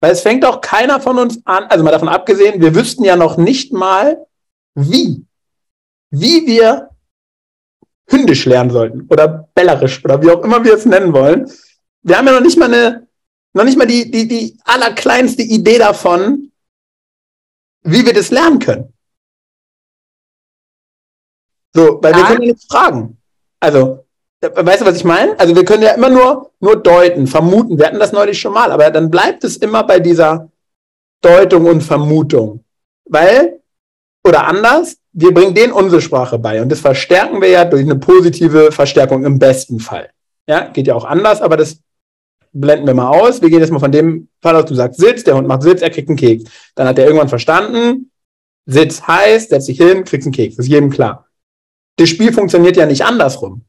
[0.00, 3.16] Weil es fängt auch keiner von uns an, also mal davon abgesehen, wir wüssten ja
[3.16, 4.26] noch nicht mal,
[4.74, 5.24] wie,
[6.10, 6.90] wie wir
[8.08, 11.50] hündisch lernen sollten oder bellerisch oder wie auch immer wir es nennen wollen.
[12.02, 13.06] Wir haben ja noch nicht mal eine,
[13.54, 16.52] noch nicht mal die, die, die allerkleinste Idee davon,
[17.82, 18.92] wie wir das lernen können.
[21.74, 22.18] So, weil ja.
[22.18, 23.18] wir können ja nichts fragen.
[23.60, 24.04] Also,
[24.40, 25.38] weißt du, was ich meine?
[25.38, 27.78] Also, wir können ja immer nur, nur deuten, vermuten.
[27.78, 30.50] Wir hatten das neulich schon mal, aber dann bleibt es immer bei dieser
[31.20, 32.64] Deutung und Vermutung.
[33.06, 33.60] Weil
[34.26, 36.60] oder anders, wir bringen denen unsere Sprache bei.
[36.60, 40.10] Und das verstärken wir ja durch eine positive Verstärkung im besten Fall.
[40.46, 41.78] Ja, geht ja auch anders, aber das
[42.52, 43.40] blenden wir mal aus.
[43.40, 45.82] Wir gehen jetzt mal von dem Fall aus, du sagst Sitz, der Hund macht Sitz,
[45.82, 46.50] er kriegt einen Keks.
[46.74, 48.10] Dann hat er irgendwann verstanden,
[48.66, 50.56] Sitz heißt, setz dich hin, kriegst einen Keks.
[50.56, 51.28] Das ist jedem klar.
[51.96, 53.62] Das Spiel funktioniert ja nicht andersrum.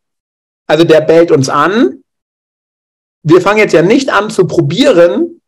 [0.67, 2.03] Also der bellt uns an.
[3.21, 5.41] Wir fangen jetzt ja nicht an zu probieren,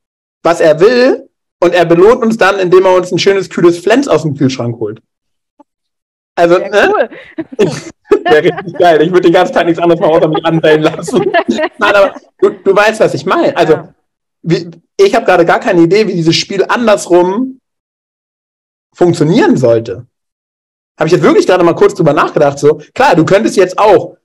[0.44, 1.28] was er will,
[1.60, 4.78] und er belohnt uns dann, indem er uns ein schönes, kühles Flens aus dem Kühlschrank
[4.80, 5.02] holt.
[6.38, 6.94] Also, ne?
[6.94, 7.10] Cool.
[8.24, 9.02] Wäre richtig geil.
[9.02, 11.20] Ich würde den ganzen Tag nichts anderes mehr außer mich anbellen lassen.
[11.48, 13.58] Nein, aber du, du weißt, was ich meine.
[13.58, 13.94] Also, ja.
[14.44, 17.60] wie, ich habe gerade gar keine Idee, wie dieses Spiel andersrum
[18.94, 20.06] funktionieren sollte.
[21.00, 22.60] Habe ich jetzt wirklich gerade mal kurz drüber nachgedacht.
[22.60, 24.18] So, klar, du könntest jetzt auch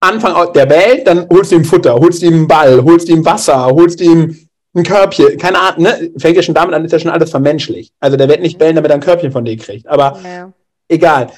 [0.00, 3.66] Anfang der Welt, dann holst du ihm Futter, holst ihm einen Ball, holst ihm Wasser,
[3.66, 6.10] holst ihm ein Körbchen, keine Ahnung, ne?
[6.18, 7.94] Fängt ja schon damit an, ist ja schon alles vermenschlicht.
[8.00, 9.86] Also der wird nicht bellen, damit er ein Körbchen von dir kriegt.
[9.88, 10.52] Aber ja.
[10.88, 11.30] Egal.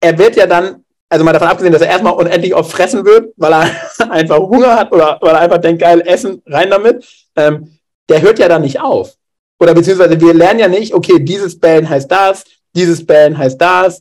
[0.00, 3.32] Er wird ja dann, also mal davon abgesehen, dass er erstmal unendlich oft fressen wird,
[3.36, 3.70] weil er
[4.10, 7.04] einfach Hunger hat oder weil er einfach denkt, geil, essen, rein damit.
[7.36, 9.14] Ähm, der hört ja dann nicht auf.
[9.60, 12.44] Oder beziehungsweise wir lernen ja nicht, okay, dieses Bellen heißt das,
[12.74, 14.00] dieses Bellen heißt das.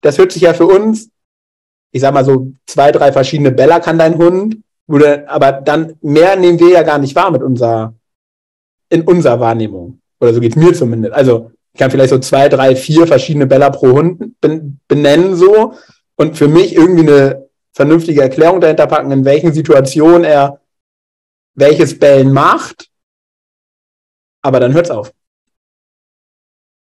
[0.00, 1.10] Das hört sich ja für uns,
[1.92, 4.58] ich sag mal so, zwei, drei verschiedene Beller kann dein Hund.
[4.88, 7.94] Oder, aber dann mehr nehmen wir ja gar nicht wahr mit unserer
[8.88, 10.00] in unserer Wahrnehmung.
[10.20, 11.14] Oder so geht's mir zumindest.
[11.14, 15.74] Also ich kann vielleicht so zwei, drei, vier verschiedene Bäller pro Hund benennen so
[16.16, 20.60] und für mich irgendwie eine vernünftige Erklärung dahinter packen, in welchen Situationen er
[21.54, 22.90] welches Bellen macht.
[24.42, 25.12] Aber dann hört's auf.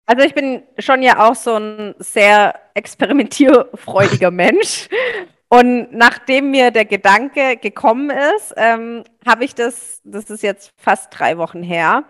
[0.06, 4.88] Also ich bin schon ja auch so ein sehr experimentierfreudiger Mensch.
[5.50, 11.10] Und nachdem mir der Gedanke gekommen ist, ähm, habe ich das, das ist jetzt fast
[11.12, 12.06] drei Wochen her,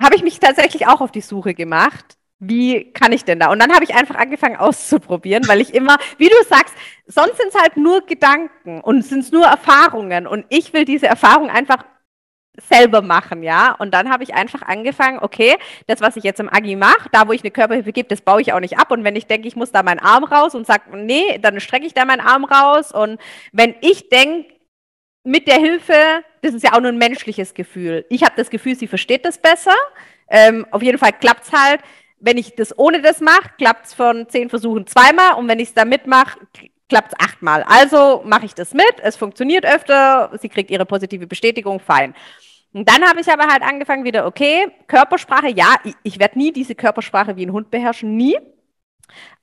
[0.00, 2.16] habe ich mich tatsächlich auch auf die Suche gemacht.
[2.38, 3.50] Wie kann ich denn da?
[3.50, 6.74] Und dann habe ich einfach angefangen auszuprobieren, weil ich immer, wie du sagst,
[7.06, 10.26] sonst sind es halt nur Gedanken und sind es nur Erfahrungen.
[10.26, 11.84] Und ich will diese Erfahrung einfach
[12.68, 13.74] selber machen, ja.
[13.78, 17.28] Und dann habe ich einfach angefangen, okay, das, was ich jetzt im Agi mache, da
[17.28, 18.90] wo ich eine Körperhilfe gebe, das baue ich auch nicht ab.
[18.90, 21.86] Und wenn ich denke, ich muss da meinen Arm raus und sage, nee, dann strecke
[21.86, 22.92] ich da meinen Arm raus.
[22.92, 23.20] Und
[23.52, 24.59] wenn ich denke,
[25.24, 28.06] mit der Hilfe, das ist ja auch nur ein menschliches Gefühl.
[28.08, 29.74] Ich habe das Gefühl, sie versteht das besser.
[30.28, 31.80] Ähm, auf jeden Fall klappt es halt.
[32.18, 35.34] Wenn ich das ohne das mache, klappt es von zehn Versuchen zweimal.
[35.34, 36.38] Und wenn ich es da mitmache,
[36.88, 37.62] klappt es achtmal.
[37.62, 42.14] Also mache ich das mit, es funktioniert öfter, sie kriegt ihre positive Bestätigung, fein.
[42.72, 46.52] Und dann habe ich aber halt angefangen wieder, okay, Körpersprache, ja, ich, ich werde nie
[46.52, 48.36] diese Körpersprache wie ein Hund beherrschen, nie.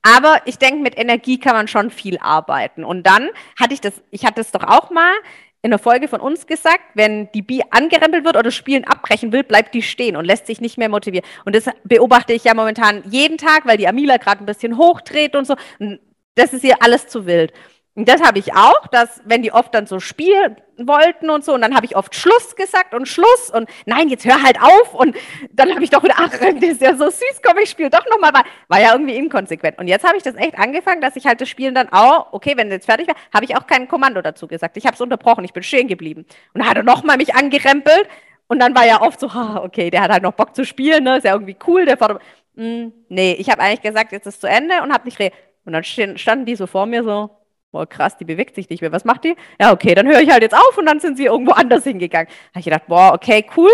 [0.01, 2.85] Aber ich denke, mit Energie kann man schon viel arbeiten.
[2.85, 5.13] Und dann hatte ich das, ich hatte es doch auch mal
[5.62, 9.43] in der Folge von uns gesagt, wenn die Bi angerempelt wird oder Spielen abbrechen will,
[9.43, 11.28] bleibt die stehen und lässt sich nicht mehr motivieren.
[11.46, 15.36] Und das beobachte ich ja momentan jeden Tag, weil die Amila gerade ein bisschen hochdreht
[15.36, 15.56] und so.
[15.80, 16.00] Und
[16.36, 17.52] das ist ihr alles zu wild.
[17.97, 21.55] Und das habe ich auch, dass wenn die oft dann so spielen wollten und so,
[21.55, 24.93] und dann habe ich oft Schluss gesagt und Schluss und nein, jetzt hör halt auf.
[24.93, 25.17] Und
[25.51, 28.05] dann habe ich doch wieder, ach, das ist ja so süß, komm, ich spiele doch
[28.12, 28.33] nochmal.
[28.67, 29.79] War, ja irgendwie inkonsequent.
[29.79, 32.53] Und jetzt habe ich das echt angefangen, dass ich halt das Spielen dann auch, okay,
[32.55, 34.77] wenn es jetzt fertig war, habe ich auch kein Kommando dazu gesagt.
[34.77, 36.27] Ich habe es unterbrochen, ich bin stehen geblieben.
[36.53, 38.07] Und dann hat er nochmal mich angerempelt.
[38.45, 41.03] Und dann war ja oft so, ha, okay, der hat halt noch Bock zu spielen,
[41.03, 41.17] ne?
[41.17, 41.86] ist ja irgendwie cool.
[41.86, 42.21] Der fordert,
[42.55, 45.31] hm, nee, ich habe eigentlich gesagt, jetzt ist zu Ende und habe nicht re
[45.65, 47.31] Und dann standen die so vor mir so,
[47.77, 48.91] boah, krass, die bewegt sich nicht mehr.
[48.91, 49.35] Was macht die?
[49.59, 52.27] Ja, okay, dann höre ich halt jetzt auf und dann sind sie irgendwo anders hingegangen.
[52.49, 53.71] Habe ich gedacht, boah, okay, cool.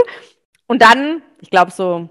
[0.68, 2.10] Und dann, ich glaube, so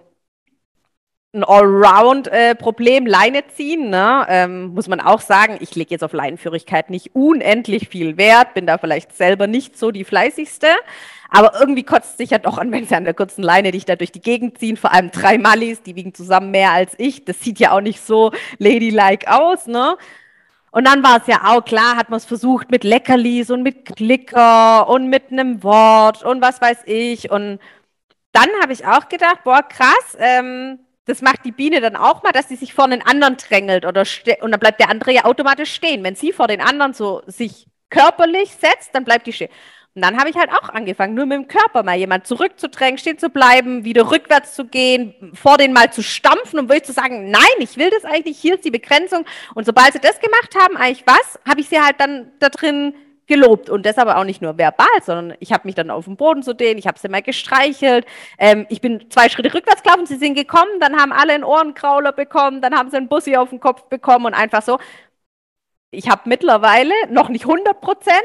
[1.34, 4.26] ein Allround-Problem, äh, Leine ziehen, ne?
[4.28, 8.66] ähm, muss man auch sagen, ich lege jetzt auf Leinenführigkeit nicht unendlich viel Wert, bin
[8.66, 10.68] da vielleicht selber nicht so die fleißigste,
[11.30, 13.96] Aber irgendwie kotzt sich ja doch an, wenn sie an der kurzen Leine dich da
[13.96, 14.76] durch die Gegend ziehen.
[14.76, 17.24] Vor allem drei Mallis, die wiegen zusammen mehr als ich.
[17.24, 19.96] Das sieht ja auch nicht so ladylike aus, ne?
[20.72, 23.84] Und dann war es ja auch klar, hat man es versucht mit Leckerlis und mit
[23.84, 27.30] Klicker und mit einem Wort und was weiß ich.
[27.30, 27.60] Und
[28.32, 32.32] dann habe ich auch gedacht, boah, krass, ähm, das macht die Biene dann auch mal,
[32.32, 34.04] dass sie sich vor den anderen drängelt oder
[34.40, 36.02] und dann bleibt der andere ja automatisch stehen.
[36.04, 39.50] Wenn sie vor den anderen so sich körperlich setzt, dann bleibt die stehen.
[39.94, 43.18] Und dann habe ich halt auch angefangen, nur mit dem Körper mal jemand zurückzudrängen, stehen
[43.18, 47.30] zu bleiben, wieder rückwärts zu gehen, vor den mal zu stampfen und wirklich zu sagen,
[47.30, 49.26] nein, ich will das eigentlich, hier ist die Begrenzung.
[49.54, 52.94] Und sobald sie das gemacht haben, eigentlich was, habe ich sie halt dann da drin
[53.26, 56.16] gelobt und das aber auch nicht nur verbal, sondern ich habe mich dann auf den
[56.16, 58.06] Boden zu denen, ich habe sie mal gestreichelt,
[58.38, 62.12] ähm, ich bin zwei Schritte rückwärts gelaufen, sie sind gekommen, dann haben alle einen Ohrenkrauler
[62.12, 64.78] bekommen, dann haben sie einen Bussi auf den Kopf bekommen und einfach so.
[65.90, 68.16] Ich habe mittlerweile noch nicht 100 Prozent,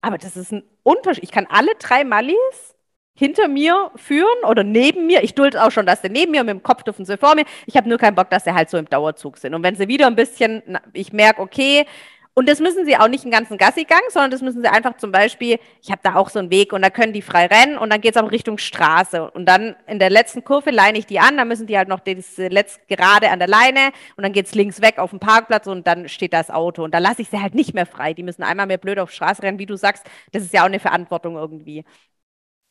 [0.00, 1.24] aber das ist ein Unterschied.
[1.24, 2.74] Ich kann alle drei Mallis
[3.14, 5.22] hinter mir führen oder neben mir.
[5.22, 7.44] Ich dulde auch schon, dass sie neben mir mit dem Kopf dürfen sie vor mir.
[7.66, 9.54] Ich habe nur keinen Bock, dass sie halt so im Dauerzug sind.
[9.54, 11.86] Und wenn sie wieder ein bisschen, ich merke, okay,
[12.34, 15.12] und das müssen sie auch nicht einen ganzen Gassigang, sondern das müssen sie einfach zum
[15.12, 17.90] Beispiel, ich habe da auch so einen Weg und da können die frei rennen und
[17.90, 19.30] dann geht es auch Richtung Straße.
[19.32, 22.00] Und dann in der letzten Kurve leine ich die an, dann müssen die halt noch
[22.00, 25.66] das letzte gerade an der Leine und dann geht es links weg auf den Parkplatz
[25.66, 26.84] und dann steht das Auto.
[26.84, 28.14] Und da lasse ich sie halt nicht mehr frei.
[28.14, 30.06] Die müssen einmal mehr blöd auf Straße rennen, wie du sagst.
[30.32, 31.84] Das ist ja auch eine Verantwortung irgendwie.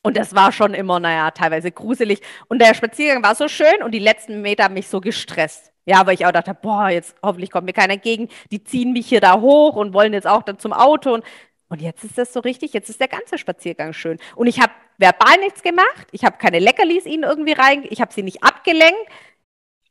[0.02, 2.22] Und das war schon immer, naja, teilweise gruselig.
[2.48, 5.69] Und der Spaziergang war so schön und die letzten Meter haben mich so gestresst.
[5.86, 8.30] Ja, aber ich auch dachte, boah, jetzt hoffentlich kommt mir keiner entgegen.
[8.52, 11.14] Die ziehen mich hier da hoch und wollen jetzt auch dann zum Auto.
[11.14, 11.24] Und,
[11.70, 14.20] und jetzt ist das so richtig, jetzt ist der ganze Spaziergang schön.
[14.36, 16.08] Und ich habe verbal nichts gemacht.
[16.12, 17.86] Ich habe keine Leckerlis ihnen irgendwie rein.
[17.90, 19.08] Ich habe sie nicht abgelenkt.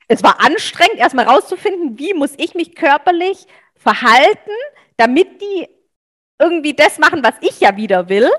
[0.07, 3.47] Es war anstrengend, erstmal rauszufinden, wie muss ich mich körperlich
[3.77, 4.51] verhalten,
[4.97, 5.69] damit die
[6.39, 8.31] irgendwie das machen, was ich ja wieder will.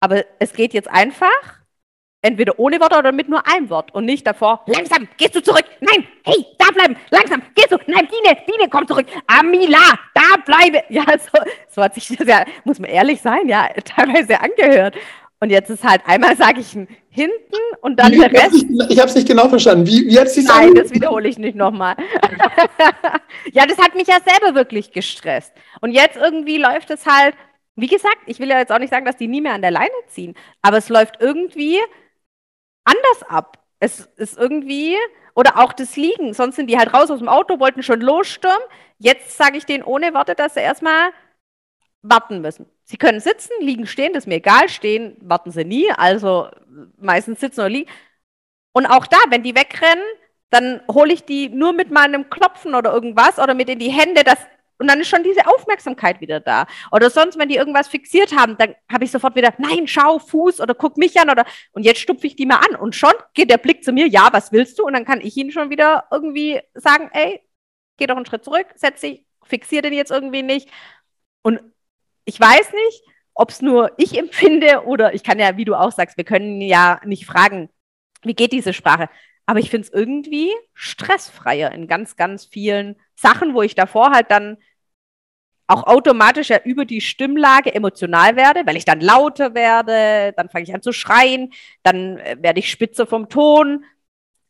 [0.00, 1.57] Aber es geht jetzt einfach
[2.22, 5.64] entweder ohne Wort oder mit nur einem Wort und nicht davor, langsam, gehst du zurück,
[5.80, 10.82] nein, hey, da bleiben, langsam, gehst du, nein, Dine, Dine, komm zurück, Amila, da bleibe.
[10.90, 14.96] Ja, so, so hat sich das ja, muss man ehrlich sein, ja, teilweise angehört.
[15.40, 16.96] Und jetzt ist halt einmal sage ich hinten
[17.80, 18.64] und dann wie, der Rest.
[18.88, 19.86] Ich habe es nicht genau verstanden.
[19.86, 21.94] Wie, wie hat sie Nein, das wiederhole ich nicht nochmal.
[23.52, 25.52] ja, das hat mich ja selber wirklich gestresst.
[25.80, 27.36] Und jetzt irgendwie läuft es halt,
[27.76, 29.70] wie gesagt, ich will ja jetzt auch nicht sagen, dass die nie mehr an der
[29.70, 31.78] Leine ziehen, aber es läuft irgendwie
[32.88, 33.58] anders ab.
[33.80, 34.96] Es ist irgendwie,
[35.34, 38.58] oder auch das Liegen, sonst sind die halt raus aus dem Auto, wollten schon losstürmen.
[38.98, 41.10] Jetzt sage ich denen ohne Worte, dass sie erstmal
[42.02, 42.66] warten müssen.
[42.84, 44.68] Sie können sitzen, liegen, stehen, das ist mir egal.
[44.68, 46.48] Stehen warten sie nie, also
[46.96, 47.90] meistens sitzen oder liegen.
[48.72, 50.04] Und auch da, wenn die wegrennen,
[50.50, 54.24] dann hole ich die nur mit meinem Klopfen oder irgendwas oder mit in die Hände,
[54.24, 54.38] dass
[54.78, 56.66] und dann ist schon diese Aufmerksamkeit wieder da.
[56.92, 60.60] Oder sonst, wenn die irgendwas fixiert haben, dann habe ich sofort wieder, nein, schau, Fuß
[60.60, 62.76] oder guck mich an oder und jetzt stupfe ich die mal an.
[62.76, 64.84] Und schon geht der Blick zu mir, ja, was willst du?
[64.84, 67.42] Und dann kann ich ihnen schon wieder irgendwie sagen, ey,
[67.96, 70.68] geh doch einen Schritt zurück, setz dich, fixier den jetzt irgendwie nicht.
[71.42, 71.60] Und
[72.24, 73.02] ich weiß nicht,
[73.34, 76.60] ob es nur ich empfinde oder ich kann ja, wie du auch sagst, wir können
[76.60, 77.68] ja nicht fragen,
[78.22, 79.08] wie geht diese Sprache.
[79.46, 84.30] Aber ich finde es irgendwie stressfreier in ganz, ganz vielen Sachen, wo ich davor halt
[84.30, 84.58] dann
[85.68, 90.64] auch automatisch ja über die Stimmlage emotional werde, weil ich dann lauter werde, dann fange
[90.64, 91.52] ich an zu schreien,
[91.82, 93.84] dann äh, werde ich spitze vom Ton.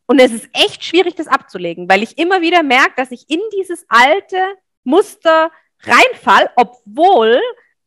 [0.06, 3.40] Und es ist echt schwierig, das abzulegen, weil ich immer wieder merke, dass ich in
[3.58, 4.38] dieses alte
[4.84, 5.50] Muster
[5.82, 7.40] reinfall, obwohl,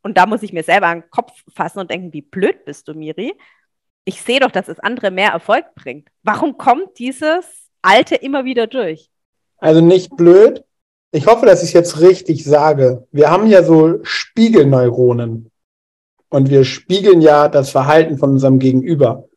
[0.03, 2.93] und da muss ich mir selber den Kopf fassen und denken, wie blöd bist du,
[2.93, 3.33] Miri,
[4.03, 6.09] ich sehe doch, dass es andere mehr Erfolg bringt.
[6.21, 9.09] Warum kommt dieses Alte immer wieder durch?
[9.57, 10.63] Also nicht blöd.
[11.11, 13.05] Ich hoffe, dass ich es jetzt richtig sage.
[13.11, 15.51] Wir haben ja so Spiegelneuronen.
[16.29, 19.27] Und wir spiegeln ja das Verhalten von unserem Gegenüber.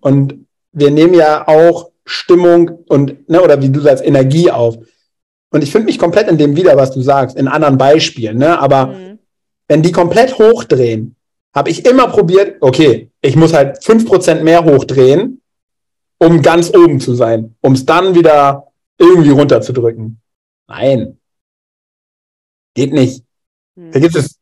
[0.00, 4.78] Und wir nehmen ja auch Stimmung und, ne, oder wie du sagst, Energie auf.
[5.50, 8.58] Und ich finde mich komplett in dem wieder, was du sagst, in anderen Beispielen, ne?
[8.58, 9.18] Aber mhm.
[9.66, 11.16] wenn die komplett hochdrehen,
[11.54, 15.42] habe ich immer probiert, okay, ich muss halt fünf Prozent mehr hochdrehen,
[16.18, 20.20] um ganz oben zu sein, um es dann wieder irgendwie runterzudrücken.
[20.66, 21.17] Nein.
[22.78, 23.24] Geht nicht.
[23.76, 23.90] Hm.
[23.90, 24.38] Vergiss es.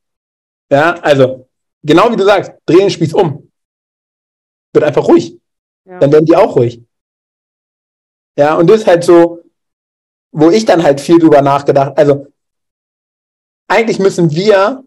[0.71, 1.49] Ja, also,
[1.83, 3.51] genau wie du sagst, dreh den Spieß um.
[4.75, 5.39] Wird einfach ruhig.
[5.87, 6.01] Ja.
[6.01, 6.83] Dann werden die auch ruhig.
[8.39, 9.43] Ja, und das ist halt so,
[10.33, 12.27] wo ich dann halt viel drüber nachgedacht, also,
[13.69, 14.85] eigentlich müssen wir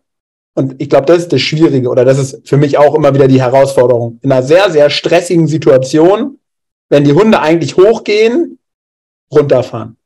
[0.54, 3.28] und ich glaube, das ist das Schwierige oder das ist für mich auch immer wieder
[3.28, 4.20] die Herausforderung.
[4.22, 6.38] In einer sehr, sehr stressigen Situation,
[6.90, 8.60] wenn die Hunde eigentlich hochgehen,
[9.32, 9.98] runterfahren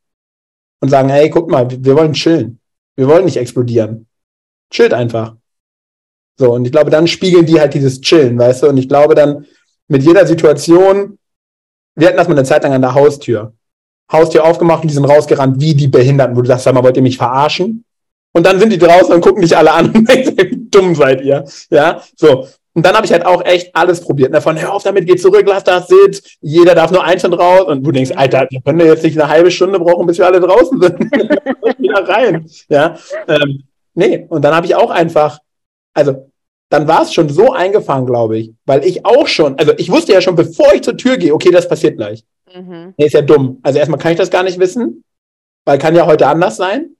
[0.80, 2.62] und sagen, hey, guck mal, wir wollen chillen.
[2.96, 4.08] Wir wollen nicht explodieren.
[4.72, 5.36] Chillt einfach.
[6.38, 8.70] So, und ich glaube, dann spiegeln die halt dieses Chillen, weißt du?
[8.70, 9.46] Und ich glaube dann
[9.88, 11.20] mit jeder Situation,
[11.96, 13.54] wir hatten das mal eine Zeit lang an der Haustür.
[14.12, 16.98] Haustür aufgemacht und die sind rausgerannt wie die Behinderten, wo du sagst, sag mal, wollt
[16.98, 17.86] ihr mich verarschen?
[18.34, 21.22] Und dann sind die draußen und gucken dich alle an und denken, wie dumm seid
[21.22, 21.46] ihr?
[21.70, 22.48] Ja, so.
[22.76, 24.32] Und dann habe ich halt auch echt alles probiert.
[24.32, 24.42] Ne?
[24.42, 27.68] Von hör auf damit, geh zurück, lass das Sitz, jeder darf nur einzeln raus.
[27.68, 30.40] Und du denkst, Alter, wir können jetzt nicht eine halbe Stunde brauchen, bis wir alle
[30.40, 31.00] draußen sind.
[31.78, 32.50] wieder rein.
[32.70, 32.98] Ja.
[33.28, 33.64] Ähm,
[33.94, 35.40] nee, und dann habe ich auch einfach,
[35.94, 36.32] also
[36.70, 40.14] dann war es schon so eingefahren, glaube ich, weil ich auch schon, also ich wusste
[40.14, 42.24] ja schon, bevor ich zur Tür gehe, okay, das passiert gleich.
[42.54, 42.96] Mhm.
[42.98, 43.60] Nee, ist ja dumm.
[43.62, 45.04] Also erstmal kann ich das gar nicht wissen,
[45.66, 46.96] weil kann ja heute anders sein.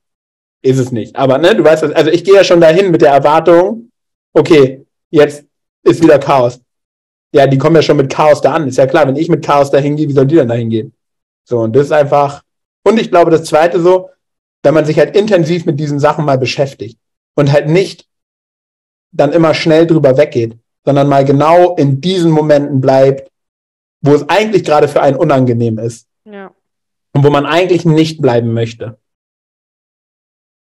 [0.62, 1.16] Ist es nicht.
[1.16, 3.90] Aber ne, du weißt, also ich gehe ja schon dahin mit der Erwartung,
[4.32, 5.44] okay, jetzt
[5.84, 6.60] ist wieder Chaos.
[7.32, 8.68] Ja, die kommen ja schon mit Chaos da an.
[8.68, 10.94] Ist ja klar, wenn ich mit Chaos dahin gehe, wie soll die denn dahin gehen?
[11.44, 12.42] So, und das ist einfach.
[12.84, 14.10] Und ich glaube, das zweite so,
[14.62, 16.98] wenn man sich halt intensiv mit diesen Sachen mal beschäftigt
[17.34, 18.08] und halt nicht
[19.12, 23.30] dann immer schnell drüber weggeht, sondern mal genau in diesen Momenten bleibt,
[24.00, 26.06] wo es eigentlich gerade für einen unangenehm ist.
[26.24, 26.52] Ja.
[27.12, 28.98] Und wo man eigentlich nicht bleiben möchte.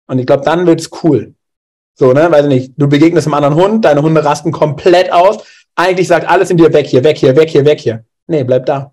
[0.07, 1.35] Und ich glaube, dann wird's cool.
[2.03, 5.37] So, ne, weiß ich nicht, du begegnest einem anderen Hund, deine Hunde rasten komplett aus.
[5.77, 8.05] Eigentlich sagt alles in dir weg hier, weg hier, weg hier, weg hier.
[8.27, 8.93] Nee, bleib da.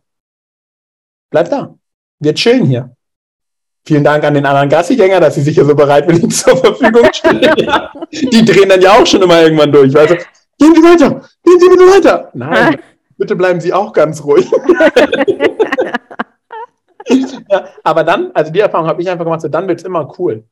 [1.31, 1.73] Bleib da.
[2.19, 2.95] Wir chillen hier.
[3.83, 7.41] Vielen Dank an den anderen Gassigänger, dass sie sich hier so bereitwillig zur Verfügung stellen.
[8.11, 9.91] Die drehen dann ja auch schon immer irgendwann durch.
[9.91, 10.05] Du?
[10.05, 11.09] Gehen Sie weiter,
[11.43, 12.29] gehen Sie bitte weiter.
[12.35, 12.79] Nein,
[13.17, 14.47] bitte bleiben Sie auch ganz ruhig.
[17.49, 20.13] ja, aber dann, also die Erfahrung habe ich einfach gemacht, so dann wird es immer
[20.19, 20.43] cool.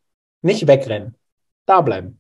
[0.42, 1.14] Nicht wegrennen.
[1.68, 2.18] Da bleiben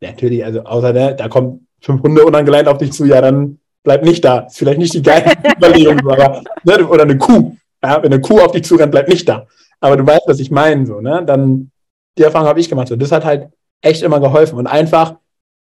[0.00, 4.04] natürlich, also außer der, da kommen fünf Hunde unangeleint auf dich zu, ja, dann bleib
[4.04, 4.40] nicht da.
[4.40, 7.56] Ist vielleicht nicht die geile Überlegung, aber, ne, oder eine Kuh.
[7.82, 9.46] Ja, wenn eine Kuh auf dich zurennt, bleib nicht da.
[9.80, 11.22] Aber du weißt, was ich meine, so, ne?
[11.24, 11.70] Dann,
[12.16, 12.88] die Erfahrung habe ich gemacht.
[12.88, 13.48] So, das hat halt
[13.80, 14.58] echt immer geholfen.
[14.58, 15.14] Und einfach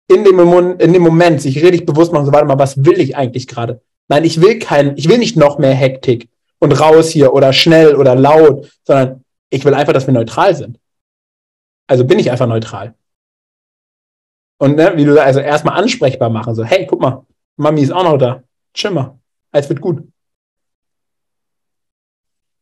[0.08, 3.00] in dem, Moment, in dem Moment sich richtig bewusst machen, so, warte mal, was will
[3.00, 3.80] ich eigentlich gerade?
[4.08, 7.96] Nein, ich will kein, ich will nicht noch mehr Hektik und raus hier oder schnell
[7.96, 10.78] oder laut, sondern ich will einfach, dass wir neutral sind.
[11.86, 12.94] Also bin ich einfach neutral.
[14.64, 18.02] Und ne, wie du also erstmal ansprechbar machen, so, hey, guck mal, Mami ist auch
[18.02, 18.44] noch da.
[18.74, 19.18] Schimmer.
[19.52, 20.08] Alles wird gut.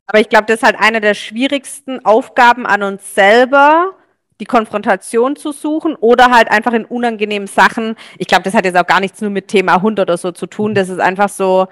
[0.08, 3.94] Aber ich glaube, das ist halt eine der schwierigsten Aufgaben an uns selber,
[4.40, 7.94] die Konfrontation zu suchen oder halt einfach in unangenehmen Sachen.
[8.18, 10.48] Ich glaube, das hat jetzt auch gar nichts nur mit Thema Hund oder so zu
[10.48, 10.74] tun.
[10.74, 11.68] Das ist einfach so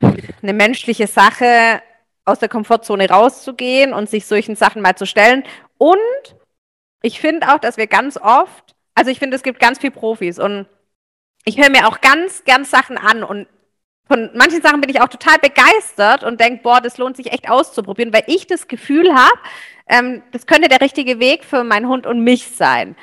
[0.00, 1.82] eine menschliche Sache,
[2.24, 5.44] aus der Komfortzone rauszugehen und sich solchen Sachen mal zu stellen.
[5.76, 5.98] Und
[7.02, 10.38] ich finde auch, dass wir ganz oft also ich finde, es gibt ganz viele Profis
[10.38, 10.66] und
[11.44, 13.46] ich höre mir auch ganz, ganz Sachen an und
[14.10, 17.48] von manchen Sachen bin ich auch total begeistert und denke, boah, das lohnt sich echt
[17.48, 19.38] auszuprobieren, weil ich das Gefühl habe,
[19.86, 22.96] ähm, das könnte der richtige Weg für meinen Hund und mich sein.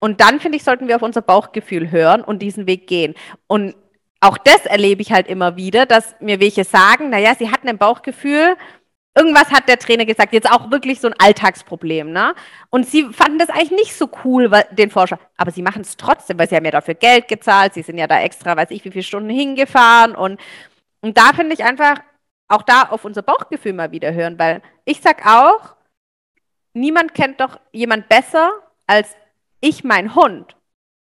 [0.00, 3.14] Und dann, finde ich, sollten wir auf unser Bauchgefühl hören und diesen Weg gehen.
[3.46, 3.76] Und
[4.20, 7.78] auch das erlebe ich halt immer wieder, dass mir welche sagen, naja, sie hatten ein
[7.78, 8.56] Bauchgefühl,
[9.16, 12.34] irgendwas hat der Trainer gesagt, jetzt auch wirklich so ein Alltagsproblem, ne?
[12.70, 15.18] Und sie fanden das eigentlich nicht so cool, den Forscher.
[15.36, 18.06] Aber sie machen es trotzdem, weil sie haben ja dafür Geld gezahlt, sie sind ja
[18.06, 20.40] da extra, weiß ich, wie viele Stunden hingefahren und,
[21.00, 22.00] und da finde ich einfach,
[22.48, 25.76] auch da auf unser Bauchgefühl mal wieder hören, weil ich sag auch,
[26.72, 28.50] niemand kennt doch jemand besser
[28.86, 29.14] als
[29.60, 30.56] ich mein Hund.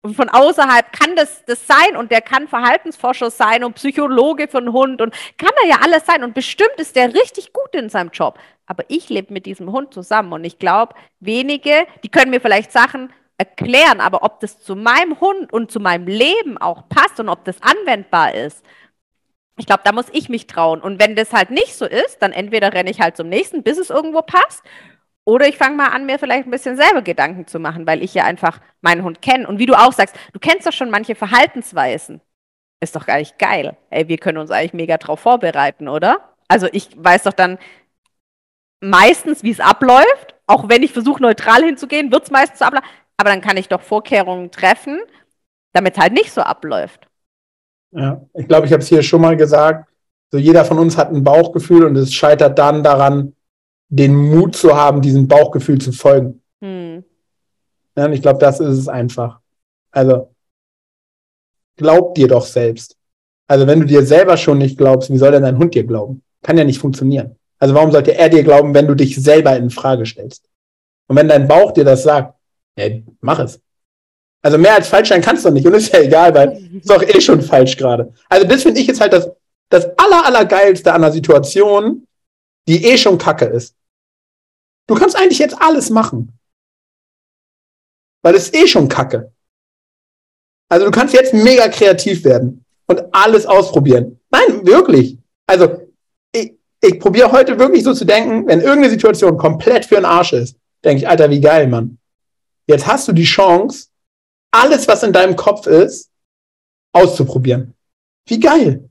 [0.07, 4.73] Und von außerhalb kann das, das sein und der kann Verhaltensforscher sein und Psychologe einen
[4.73, 8.11] Hund und kann er ja alles sein und bestimmt ist der richtig gut in seinem
[8.11, 8.39] Job.
[8.67, 12.71] Aber ich lebe mit diesem Hund zusammen und ich glaube, wenige, die können mir vielleicht
[12.71, 17.29] Sachen erklären, aber ob das zu meinem Hund und zu meinem Leben auch passt und
[17.29, 18.65] ob das anwendbar ist,
[19.59, 20.81] ich glaube, da muss ich mich trauen.
[20.83, 23.79] Und wenn das halt nicht so ist, dann entweder renne ich halt zum nächsten, bis
[23.79, 24.63] es irgendwo passt,
[25.27, 28.15] oder ich fange mal an, mir vielleicht ein bisschen selber Gedanken zu machen, weil ich
[28.15, 29.49] ja einfach meinen Hund kenne.
[29.49, 32.21] Und wie du auch sagst, du kennst doch schon manche Verhaltensweisen.
[32.81, 33.77] Ist doch gar nicht geil.
[33.91, 36.21] Ey, wir können uns eigentlich mega drauf vorbereiten, oder?
[36.47, 37.59] Also ich weiß doch dann
[38.81, 40.37] meistens, wie es abläuft.
[40.47, 42.89] Auch wenn ich versuche, neutral hinzugehen, wird es meistens so ablaufen.
[43.17, 45.01] Aber dann kann ich doch Vorkehrungen treffen,
[45.73, 47.09] damit es halt nicht so abläuft.
[47.91, 49.91] Ja, ich glaube, ich habe es hier schon mal gesagt.
[50.31, 53.36] So jeder von uns hat ein Bauchgefühl und es scheitert dann daran,
[53.89, 56.43] den Mut zu haben, diesem Bauchgefühl zu folgen.
[56.61, 57.05] Hm.
[57.97, 59.41] Ja, und ich glaube, das ist es einfach.
[59.91, 60.35] Also,
[61.77, 62.97] glaub dir doch selbst.
[63.49, 66.23] Also, wenn du dir selber schon nicht glaubst, wie soll denn dein Hund dir glauben?
[66.43, 67.37] Kann ja nicht funktionieren.
[67.59, 70.49] Also, warum sollte er dir glauben, wenn du dich selber in Frage stellst?
[71.09, 72.35] Und wenn dein Bauch dir das sagt,
[72.79, 72.89] ja,
[73.21, 73.61] mach es.
[74.43, 75.67] Also mehr als falsch sein kannst du nicht.
[75.67, 78.13] Und ist ja egal, weil ist doch eh schon falsch gerade.
[78.29, 79.29] Also das finde ich jetzt halt das,
[79.69, 82.06] das aller, aller geilste an der Situation,
[82.69, 83.75] die eh schon kacke ist.
[84.87, 86.39] Du kannst eigentlich jetzt alles machen.
[88.23, 89.33] Weil es eh schon kacke.
[90.69, 94.21] Also du kannst jetzt mega kreativ werden und alles ausprobieren.
[94.31, 95.19] Nein, wirklich.
[95.47, 95.89] Also
[96.33, 100.33] ich, ich probiere heute wirklich so zu denken, wenn irgendeine Situation komplett für den Arsch
[100.33, 101.99] ist, denke ich, Alter, wie geil, Mann.
[102.67, 103.89] Jetzt hast du die Chance,
[104.51, 106.11] alles, was in deinem Kopf ist,
[106.93, 107.75] auszuprobieren.
[108.27, 108.89] Wie geil.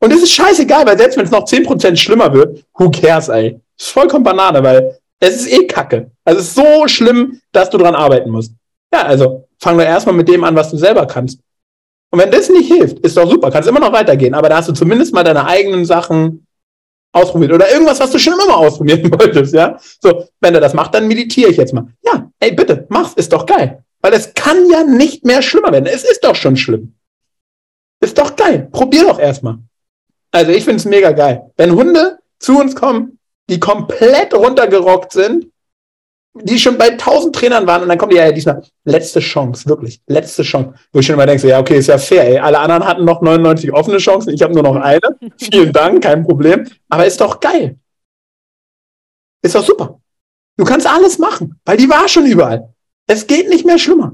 [0.00, 3.60] Und es ist scheißegal, weil selbst wenn es noch 10% schlimmer wird, who cares, ey.
[3.78, 6.10] Ist vollkommen Banane, weil es ist eh Kacke.
[6.24, 8.52] Also es ist so schlimm, dass du dran arbeiten musst.
[8.92, 11.40] Ja, also fang doch erstmal mit dem an, was du selber kannst.
[12.10, 14.68] Und wenn das nicht hilft, ist doch super, kannst immer noch weitergehen, aber da hast
[14.68, 16.46] du zumindest mal deine eigenen Sachen
[17.12, 19.78] ausprobiert oder irgendwas, was du schon immer mal ausprobieren wolltest, ja?
[20.00, 21.88] So, wenn er das macht, dann meditiere ich jetzt mal.
[22.04, 23.82] Ja, ey, bitte, mach's, ist doch geil.
[24.02, 25.86] Weil es kann ja nicht mehr schlimmer werden.
[25.86, 26.94] Es ist doch schon schlimm.
[28.00, 28.68] Ist doch geil.
[28.70, 29.58] Probier doch erstmal.
[30.32, 31.50] Also ich finde es mega geil.
[31.56, 33.18] Wenn Hunde zu uns kommen,
[33.48, 35.46] die komplett runtergerockt sind,
[36.42, 40.02] die schon bei tausend Trainern waren und dann kommen die ja diesmal letzte Chance, wirklich,
[40.06, 40.74] letzte Chance.
[40.92, 42.38] Wo ich schon immer denke, so, ja, okay, ist ja fair, ey.
[42.38, 45.00] Alle anderen hatten noch 99 offene Chancen, ich habe nur noch eine.
[45.38, 46.68] Vielen Dank, kein Problem.
[46.88, 47.78] Aber ist doch geil.
[49.42, 50.00] Ist doch super.
[50.58, 52.74] Du kannst alles machen, weil die war schon überall.
[53.06, 54.12] Es geht nicht mehr schlimmer.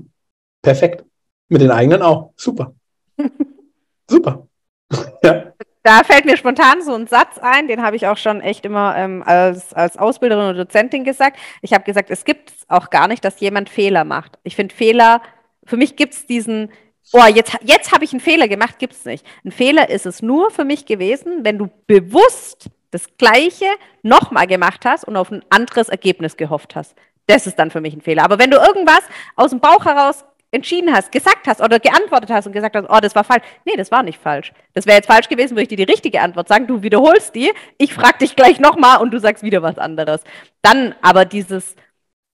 [0.61, 1.05] Perfekt.
[1.49, 2.33] Mit den eigenen auch.
[2.37, 2.75] Super.
[4.09, 4.47] super.
[5.25, 5.52] ja.
[5.83, 8.97] Da fällt mir spontan so ein Satz ein, den habe ich auch schon echt immer
[8.97, 11.39] ähm, als, als Ausbilderin und Dozentin gesagt.
[11.61, 14.39] Ich habe gesagt, es gibt auch gar nicht, dass jemand Fehler macht.
[14.45, 15.23] Ich finde Fehler,
[15.65, 16.71] für mich gibt es diesen,
[17.13, 19.27] oh, jetzt, jetzt habe ich einen Fehler gemacht, gibt es nicht.
[19.45, 23.67] Ein Fehler ist es nur für mich gewesen, wenn du bewusst das Gleiche
[24.03, 26.95] nochmal gemacht hast und auf ein anderes Ergebnis gehofft hast.
[27.27, 28.25] Das ist dann für mich ein Fehler.
[28.25, 29.03] Aber wenn du irgendwas
[29.35, 33.01] aus dem Bauch heraus entschieden hast, gesagt hast oder geantwortet hast und gesagt hast, oh,
[33.01, 33.43] das war falsch.
[33.65, 34.53] Nee, das war nicht falsch.
[34.75, 36.67] Das wäre jetzt falsch gewesen, würde ich dir die richtige Antwort sagen.
[36.67, 40.21] Du wiederholst die, ich frage dich gleich nochmal und du sagst wieder was anderes.
[40.61, 41.75] Dann aber dieses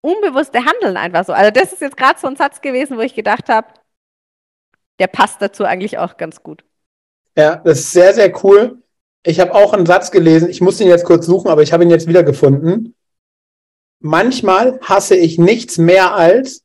[0.01, 1.33] unbewusste Handeln einfach so.
[1.33, 3.69] Also das ist jetzt gerade so ein Satz gewesen, wo ich gedacht habe,
[4.99, 6.65] der passt dazu eigentlich auch ganz gut.
[7.37, 8.83] Ja, das ist sehr, sehr cool.
[9.23, 11.85] Ich habe auch einen Satz gelesen, ich muss ihn jetzt kurz suchen, aber ich habe
[11.85, 12.95] ihn jetzt wieder gefunden.
[14.01, 16.65] Manchmal hasse ich nichts mehr als,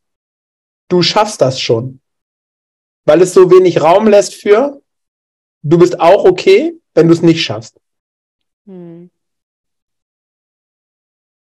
[0.94, 2.00] du schaffst das schon.
[3.06, 4.82] Weil es so wenig Raum lässt für,
[5.64, 7.80] du bist auch okay, wenn du es nicht schaffst.
[8.66, 9.10] Hm.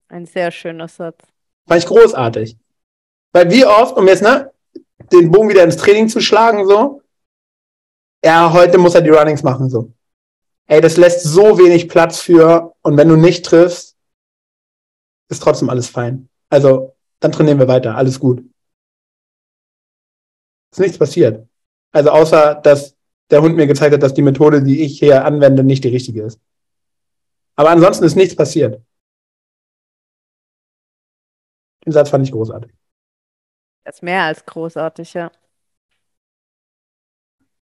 [0.09, 1.23] Ein sehr schöner Satz.
[1.67, 2.57] Fand ich großartig.
[3.31, 4.51] Weil wie oft, um jetzt, ne,
[5.11, 7.01] den Bogen wieder ins Training zu schlagen, so,
[8.25, 9.93] ja, heute muss er die Runnings machen, so.
[10.65, 13.95] Ey, das lässt so wenig Platz für, und wenn du nicht triffst,
[15.29, 16.27] ist trotzdem alles fein.
[16.49, 18.43] Also, dann trainieren wir weiter, alles gut.
[20.78, 21.47] Ist nichts passiert.
[21.91, 22.95] Also außer, dass
[23.32, 26.21] der Hund mir gezeigt hat, dass die Methode, die ich hier anwende, nicht die richtige
[26.21, 26.39] ist.
[27.55, 28.80] Aber ansonsten ist nichts passiert.
[31.84, 32.71] Den Satz fand ich großartig.
[33.86, 35.32] Das ist mehr als großartig, ja.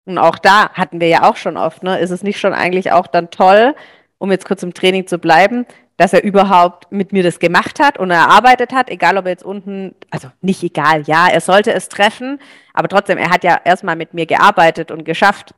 [0.07, 1.99] Und auch da hatten wir ja auch schon oft, ne?
[1.99, 3.75] Ist es nicht schon eigentlich auch dann toll,
[4.17, 5.67] um jetzt kurz im Training zu bleiben,
[5.97, 9.45] dass er überhaupt mit mir das gemacht hat und erarbeitet hat, egal ob er jetzt
[9.45, 12.41] unten, also nicht egal, ja, er sollte es treffen,
[12.73, 15.55] aber trotzdem, er hat ja erstmal mit mir gearbeitet und geschafft.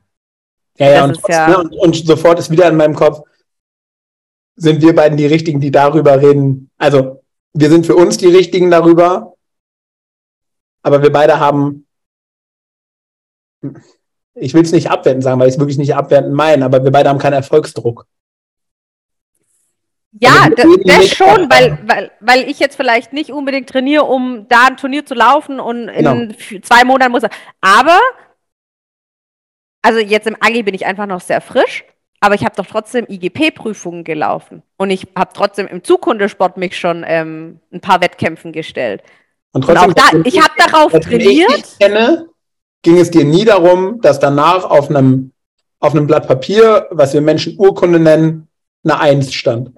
[0.77, 3.21] Ja, ja, und, trotzdem, ja ne, und, und, sofort ist wieder in meinem Kopf,
[4.55, 6.69] sind wir beiden die Richtigen, die darüber reden.
[6.77, 7.23] Also,
[7.53, 9.33] wir sind für uns die Richtigen darüber,
[10.83, 11.87] aber wir beide haben,
[14.35, 16.91] ich will es nicht abwertend sagen, weil ich es wirklich nicht abwertend meine, aber wir
[16.91, 18.05] beide haben keinen Erfolgsdruck.
[20.19, 24.67] Ja, das, das schon, weil, weil, weil ich jetzt vielleicht nicht unbedingt trainiere, um da
[24.67, 26.61] ein Turnier zu laufen und in genau.
[26.61, 27.29] zwei Monaten muss er.
[27.61, 27.99] Aber,
[29.81, 31.83] also jetzt im Agi bin ich einfach noch sehr frisch,
[32.19, 34.63] aber ich habe doch trotzdem IGP-Prüfungen gelaufen.
[34.77, 39.03] Und ich habe trotzdem im Zukundesport mich schon ähm, ein paar Wettkämpfen gestellt.
[39.51, 41.57] Und, trotzdem, und auch da, ich habe darauf trainiert.
[41.57, 42.27] Ich kenne,
[42.81, 45.31] ging es dir nie darum, dass danach auf einem,
[45.79, 48.47] auf einem Blatt Papier, was wir Menschen Urkunde nennen,
[48.83, 49.71] eine Eins stand.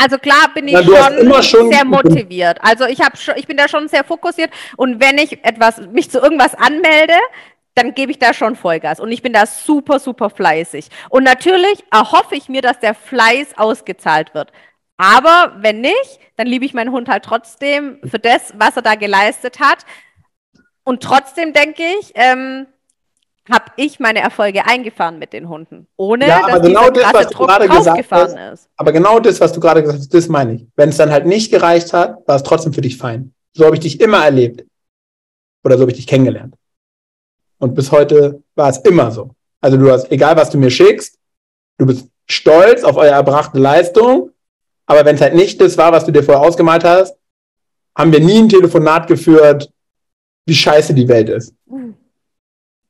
[0.00, 2.58] Also klar bin ich ja, schon, schon, sehr motiviert.
[2.62, 6.20] Also ich habe ich bin da schon sehr fokussiert und wenn ich etwas mich zu
[6.20, 7.14] irgendwas anmelde,
[7.74, 10.88] dann gebe ich da schon Vollgas und ich bin da super super fleißig.
[11.10, 14.52] Und natürlich erhoffe ich mir, dass der Fleiß ausgezahlt wird.
[14.98, 18.94] Aber wenn nicht, dann liebe ich meinen Hund halt trotzdem für das, was er da
[18.94, 19.84] geleistet hat.
[20.84, 22.66] Und trotzdem denke ich, ähm,
[23.50, 27.26] habe ich meine Erfolge eingefahren mit den Hunden, ohne ja, dass genau dieser das, was
[27.28, 28.68] Druck gerade gesagt hast, ist.
[28.76, 30.66] Aber genau das, was du gerade gesagt hast, das meine ich.
[30.76, 33.32] Wenn es dann halt nicht gereicht hat, war es trotzdem für dich fein.
[33.52, 34.64] So habe ich dich immer erlebt.
[35.64, 36.54] Oder so habe ich dich kennengelernt.
[37.58, 39.30] Und bis heute war es immer so.
[39.60, 41.18] Also du hast, egal was du mir schickst,
[41.78, 44.30] du bist stolz auf eure erbrachte Leistung,
[44.86, 47.16] aber wenn es halt nicht das war, was du dir vorher ausgemalt hast,
[47.96, 49.70] haben wir nie ein Telefonat geführt,
[50.46, 51.52] wie scheiße die Welt ist.
[51.66, 51.94] Mhm.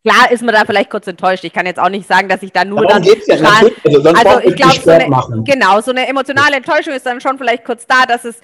[0.04, 1.44] Klar ist man da vielleicht kurz enttäuscht.
[1.44, 3.02] Ich kann jetzt auch nicht sagen, dass ich da nur Darum dann.
[3.02, 3.84] geht's ja natürlich.
[3.84, 7.20] Also, sonst also ich glaube, nicht so eine, genau, so eine emotionale Enttäuschung ist dann
[7.20, 8.40] schon vielleicht kurz da, dass es,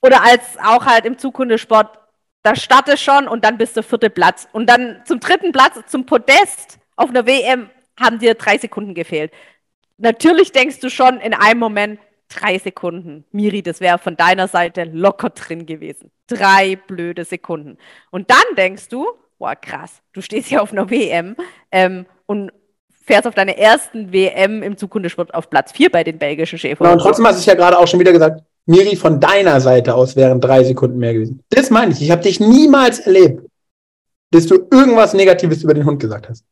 [0.00, 1.98] oder als auch halt im Zukundesport,
[2.42, 4.48] da startest schon und dann bist du vierte Platz.
[4.52, 9.32] Und dann zum dritten Platz, zum Podest auf einer WM, haben dir drei Sekunden gefehlt.
[9.98, 13.24] Natürlich denkst du schon in einem Moment, drei Sekunden.
[13.30, 16.10] Miri, das wäre von deiner Seite locker drin gewesen.
[16.26, 17.78] Drei blöde Sekunden.
[18.10, 19.06] Und dann denkst du,
[19.38, 21.36] boah, krass, du stehst ja auf einer WM
[21.70, 22.52] ähm, und
[23.04, 26.92] fährst auf deiner ersten WM im Zukundesport auf Platz 4 bei den belgischen Schäfern.
[26.92, 29.94] Und trotzdem hast du es ja gerade auch schon wieder gesagt, Miri, von deiner Seite
[29.94, 31.42] aus wären drei Sekunden mehr gewesen.
[31.50, 32.00] Das meine ich.
[32.00, 33.46] Ich habe dich niemals erlebt,
[34.30, 36.44] dass du irgendwas Negatives über den Hund gesagt hast.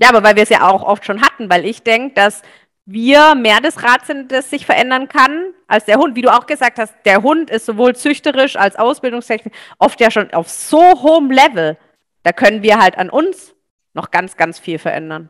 [0.00, 2.42] Ja, aber weil wir es ja auch oft schon hatten, weil ich denke, dass
[2.90, 6.16] wir mehr das Rad sind, das sich verändern kann, als der Hund.
[6.16, 10.32] Wie du auch gesagt hast, der Hund ist sowohl züchterisch als Ausbildungstechnik oft ja schon
[10.32, 11.76] auf so hohem Level.
[12.22, 13.54] Da können wir halt an uns
[13.92, 15.28] noch ganz, ganz viel verändern.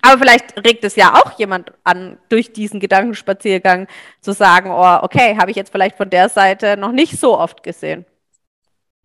[0.00, 3.86] Aber vielleicht regt es ja auch jemand an, durch diesen Gedankenspaziergang
[4.22, 7.62] zu sagen, oh, okay, habe ich jetzt vielleicht von der Seite noch nicht so oft
[7.62, 8.06] gesehen.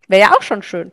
[0.08, 0.92] Wäre ja auch schon schön.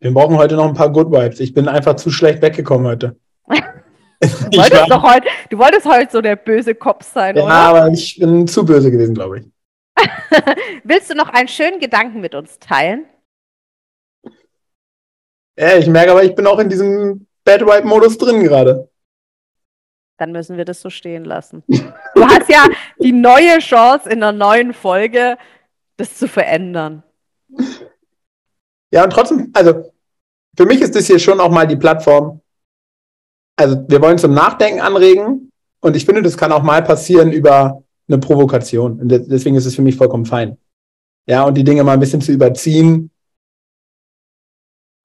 [0.00, 1.38] Wir brauchen heute noch ein paar Good Vibes.
[1.38, 3.16] Ich bin einfach zu schlecht weggekommen heute.
[4.22, 7.52] Du wolltest, doch heute, du wolltest heute so der böse Kopf sein, ja, oder?
[7.52, 9.46] aber ich bin zu böse gewesen, glaube ich.
[10.84, 13.06] Willst du noch einen schönen Gedanken mit uns teilen?
[15.58, 18.88] Ja, ich merke aber, ich bin auch in diesem Bad Vibe-Modus drin gerade.
[20.18, 21.64] Dann müssen wir das so stehen lassen.
[22.14, 22.66] Du hast ja
[22.98, 25.38] die neue Chance in einer neuen Folge,
[25.96, 27.02] das zu verändern.
[28.92, 29.90] Ja, und trotzdem, also
[30.56, 32.41] für mich ist das hier schon auch mal die Plattform.
[33.56, 35.50] Also wir wollen zum Nachdenken anregen
[35.80, 39.00] und ich finde, das kann auch mal passieren über eine Provokation.
[39.00, 40.56] Und de- deswegen ist es für mich vollkommen fein.
[41.26, 43.10] Ja, und die Dinge mal ein bisschen zu überziehen.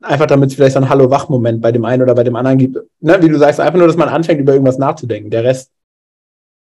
[0.02, 2.78] Einfach damit es vielleicht so einen Hallo-Wach-Moment bei dem einen oder bei dem anderen gibt.
[3.00, 5.32] Ne, wie du sagst, einfach nur, dass man anfängt, über irgendwas nachzudenken.
[5.32, 5.72] Der Rest,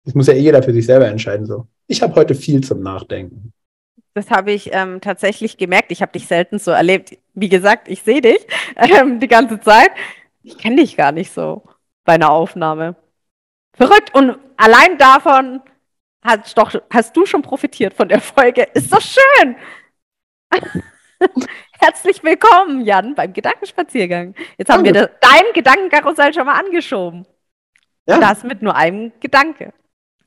[0.05, 1.45] das muss ja eh jeder für sich selber entscheiden.
[1.45, 1.67] So.
[1.87, 3.53] Ich habe heute viel zum Nachdenken.
[4.15, 5.91] Das habe ich ähm, tatsächlich gemerkt.
[5.91, 7.17] Ich habe dich selten so erlebt.
[7.35, 8.39] Wie gesagt, ich sehe dich
[8.75, 9.91] ähm, die ganze Zeit.
[10.41, 11.63] Ich kenne dich gar nicht so
[12.07, 12.95] bei einer Aufnahme.
[13.73, 14.15] Verrückt.
[14.15, 15.61] Und allein davon
[16.23, 18.63] hast, doch, hast du schon profitiert von der Folge.
[18.73, 19.55] Ist doch schön.
[21.79, 24.35] Herzlich willkommen, Jan, beim Gedankenspaziergang.
[24.57, 27.27] Jetzt haben wir das, dein Gedankenkarussell schon mal angeschoben.
[28.07, 28.19] Ja.
[28.19, 29.73] Das mit nur einem Gedanke.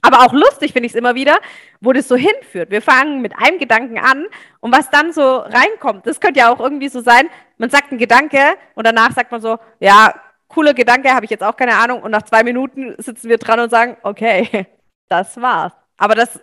[0.03, 1.41] Aber auch lustig finde ich es immer wieder,
[1.81, 2.71] wo das so hinführt.
[2.71, 4.27] Wir fangen mit einem Gedanken an
[4.61, 7.99] und was dann so reinkommt, das könnte ja auch irgendwie so sein, man sagt einen
[7.99, 10.15] Gedanke und danach sagt man so, ja,
[10.51, 13.61] cooler Gedanke, habe ich jetzt auch keine Ahnung und nach zwei Minuten sitzen wir dran
[13.61, 14.67] und sagen, okay,
[15.09, 15.73] das war's.
[15.97, 16.39] Aber das,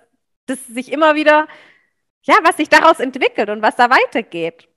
[0.47, 1.47] das sich immer wieder,
[2.23, 4.67] ja, was sich daraus entwickelt und was da weitergeht.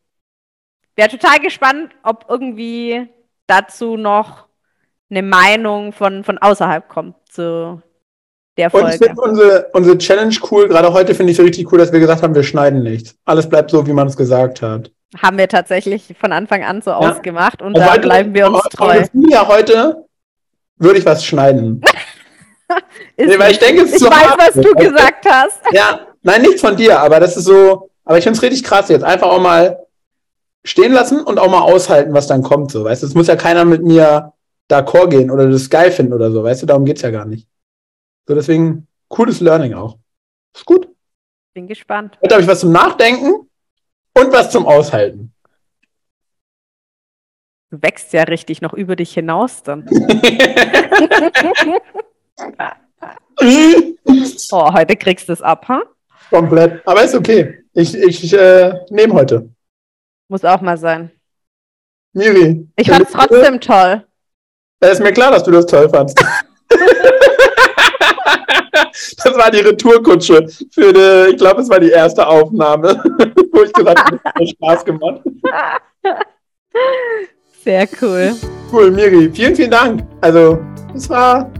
[0.97, 3.09] Wäre total gespannt, ob irgendwie
[3.47, 4.47] dazu noch
[5.11, 7.83] eine Meinung von, von außerhalb kommt zu
[8.57, 9.05] der Und ich Folge.
[9.05, 10.68] finde unsere, unsere Challenge cool.
[10.68, 13.16] Gerade heute finde ich so richtig cool, dass wir gesagt haben, wir schneiden nichts.
[13.24, 14.93] Alles bleibt so, wie man es gesagt hat.
[15.18, 16.96] Haben wir tatsächlich von Anfang an so Ja.
[16.98, 19.02] ausgemacht und Und da heute- bleiben wir uns treu.
[19.28, 20.04] Her heute
[20.76, 21.82] würde ich was schneiden.
[23.16, 25.61] Nee, weil ich denke, es ist ich zu weiß, was du gesagt hast.
[25.72, 28.88] Ja, nein, nicht von dir, aber das ist so, aber ich finde es richtig krass
[28.88, 29.02] jetzt.
[29.02, 29.84] Einfach auch mal
[30.64, 32.70] stehen lassen und auch mal aushalten, was dann kommt.
[32.70, 34.32] So, weißt du, es muss ja keiner mit mir
[34.70, 37.48] d'accord gehen oder das geil finden oder so, weißt du, darum geht's ja gar nicht.
[38.28, 39.98] So, deswegen cooles Learning auch.
[40.54, 40.88] Ist gut.
[41.54, 42.18] Bin gespannt.
[42.22, 43.49] Heute habe ich was zum Nachdenken
[44.14, 45.32] und was zum Aushalten.
[47.70, 49.88] Du wächst ja richtig noch über dich hinaus dann.
[54.52, 55.82] Oh, heute kriegst du es ab, ha?
[56.28, 56.86] Komplett.
[56.86, 57.64] Aber ist okay.
[57.72, 59.48] Ich, ich äh, nehme heute.
[60.28, 61.11] Muss auch mal sein.
[62.12, 62.68] Miri.
[62.76, 64.06] Ich fand's trotzdem toll.
[64.80, 66.22] Es ist mir klar, dass du das toll fandst.
[68.83, 73.03] das war die Retourkutsche für die, ich glaube, es war die erste Aufnahme,
[73.53, 75.20] wo ich gesagt habe, es hat Spaß gemacht.
[77.62, 78.35] Sehr cool.
[78.72, 79.31] Cool, Miri.
[79.33, 80.03] Vielen, vielen Dank.
[80.20, 80.59] Also,
[80.95, 81.51] es war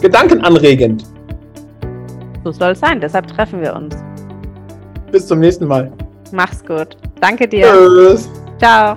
[0.00, 1.04] gedankenanregend.
[2.44, 3.96] So soll es sein, deshalb treffen wir uns.
[5.10, 5.92] Bis zum nächsten Mal.
[6.32, 6.96] Mach's gut.
[7.20, 7.72] Danke dir.
[7.72, 8.28] Tschüss.
[8.58, 8.96] Ciao.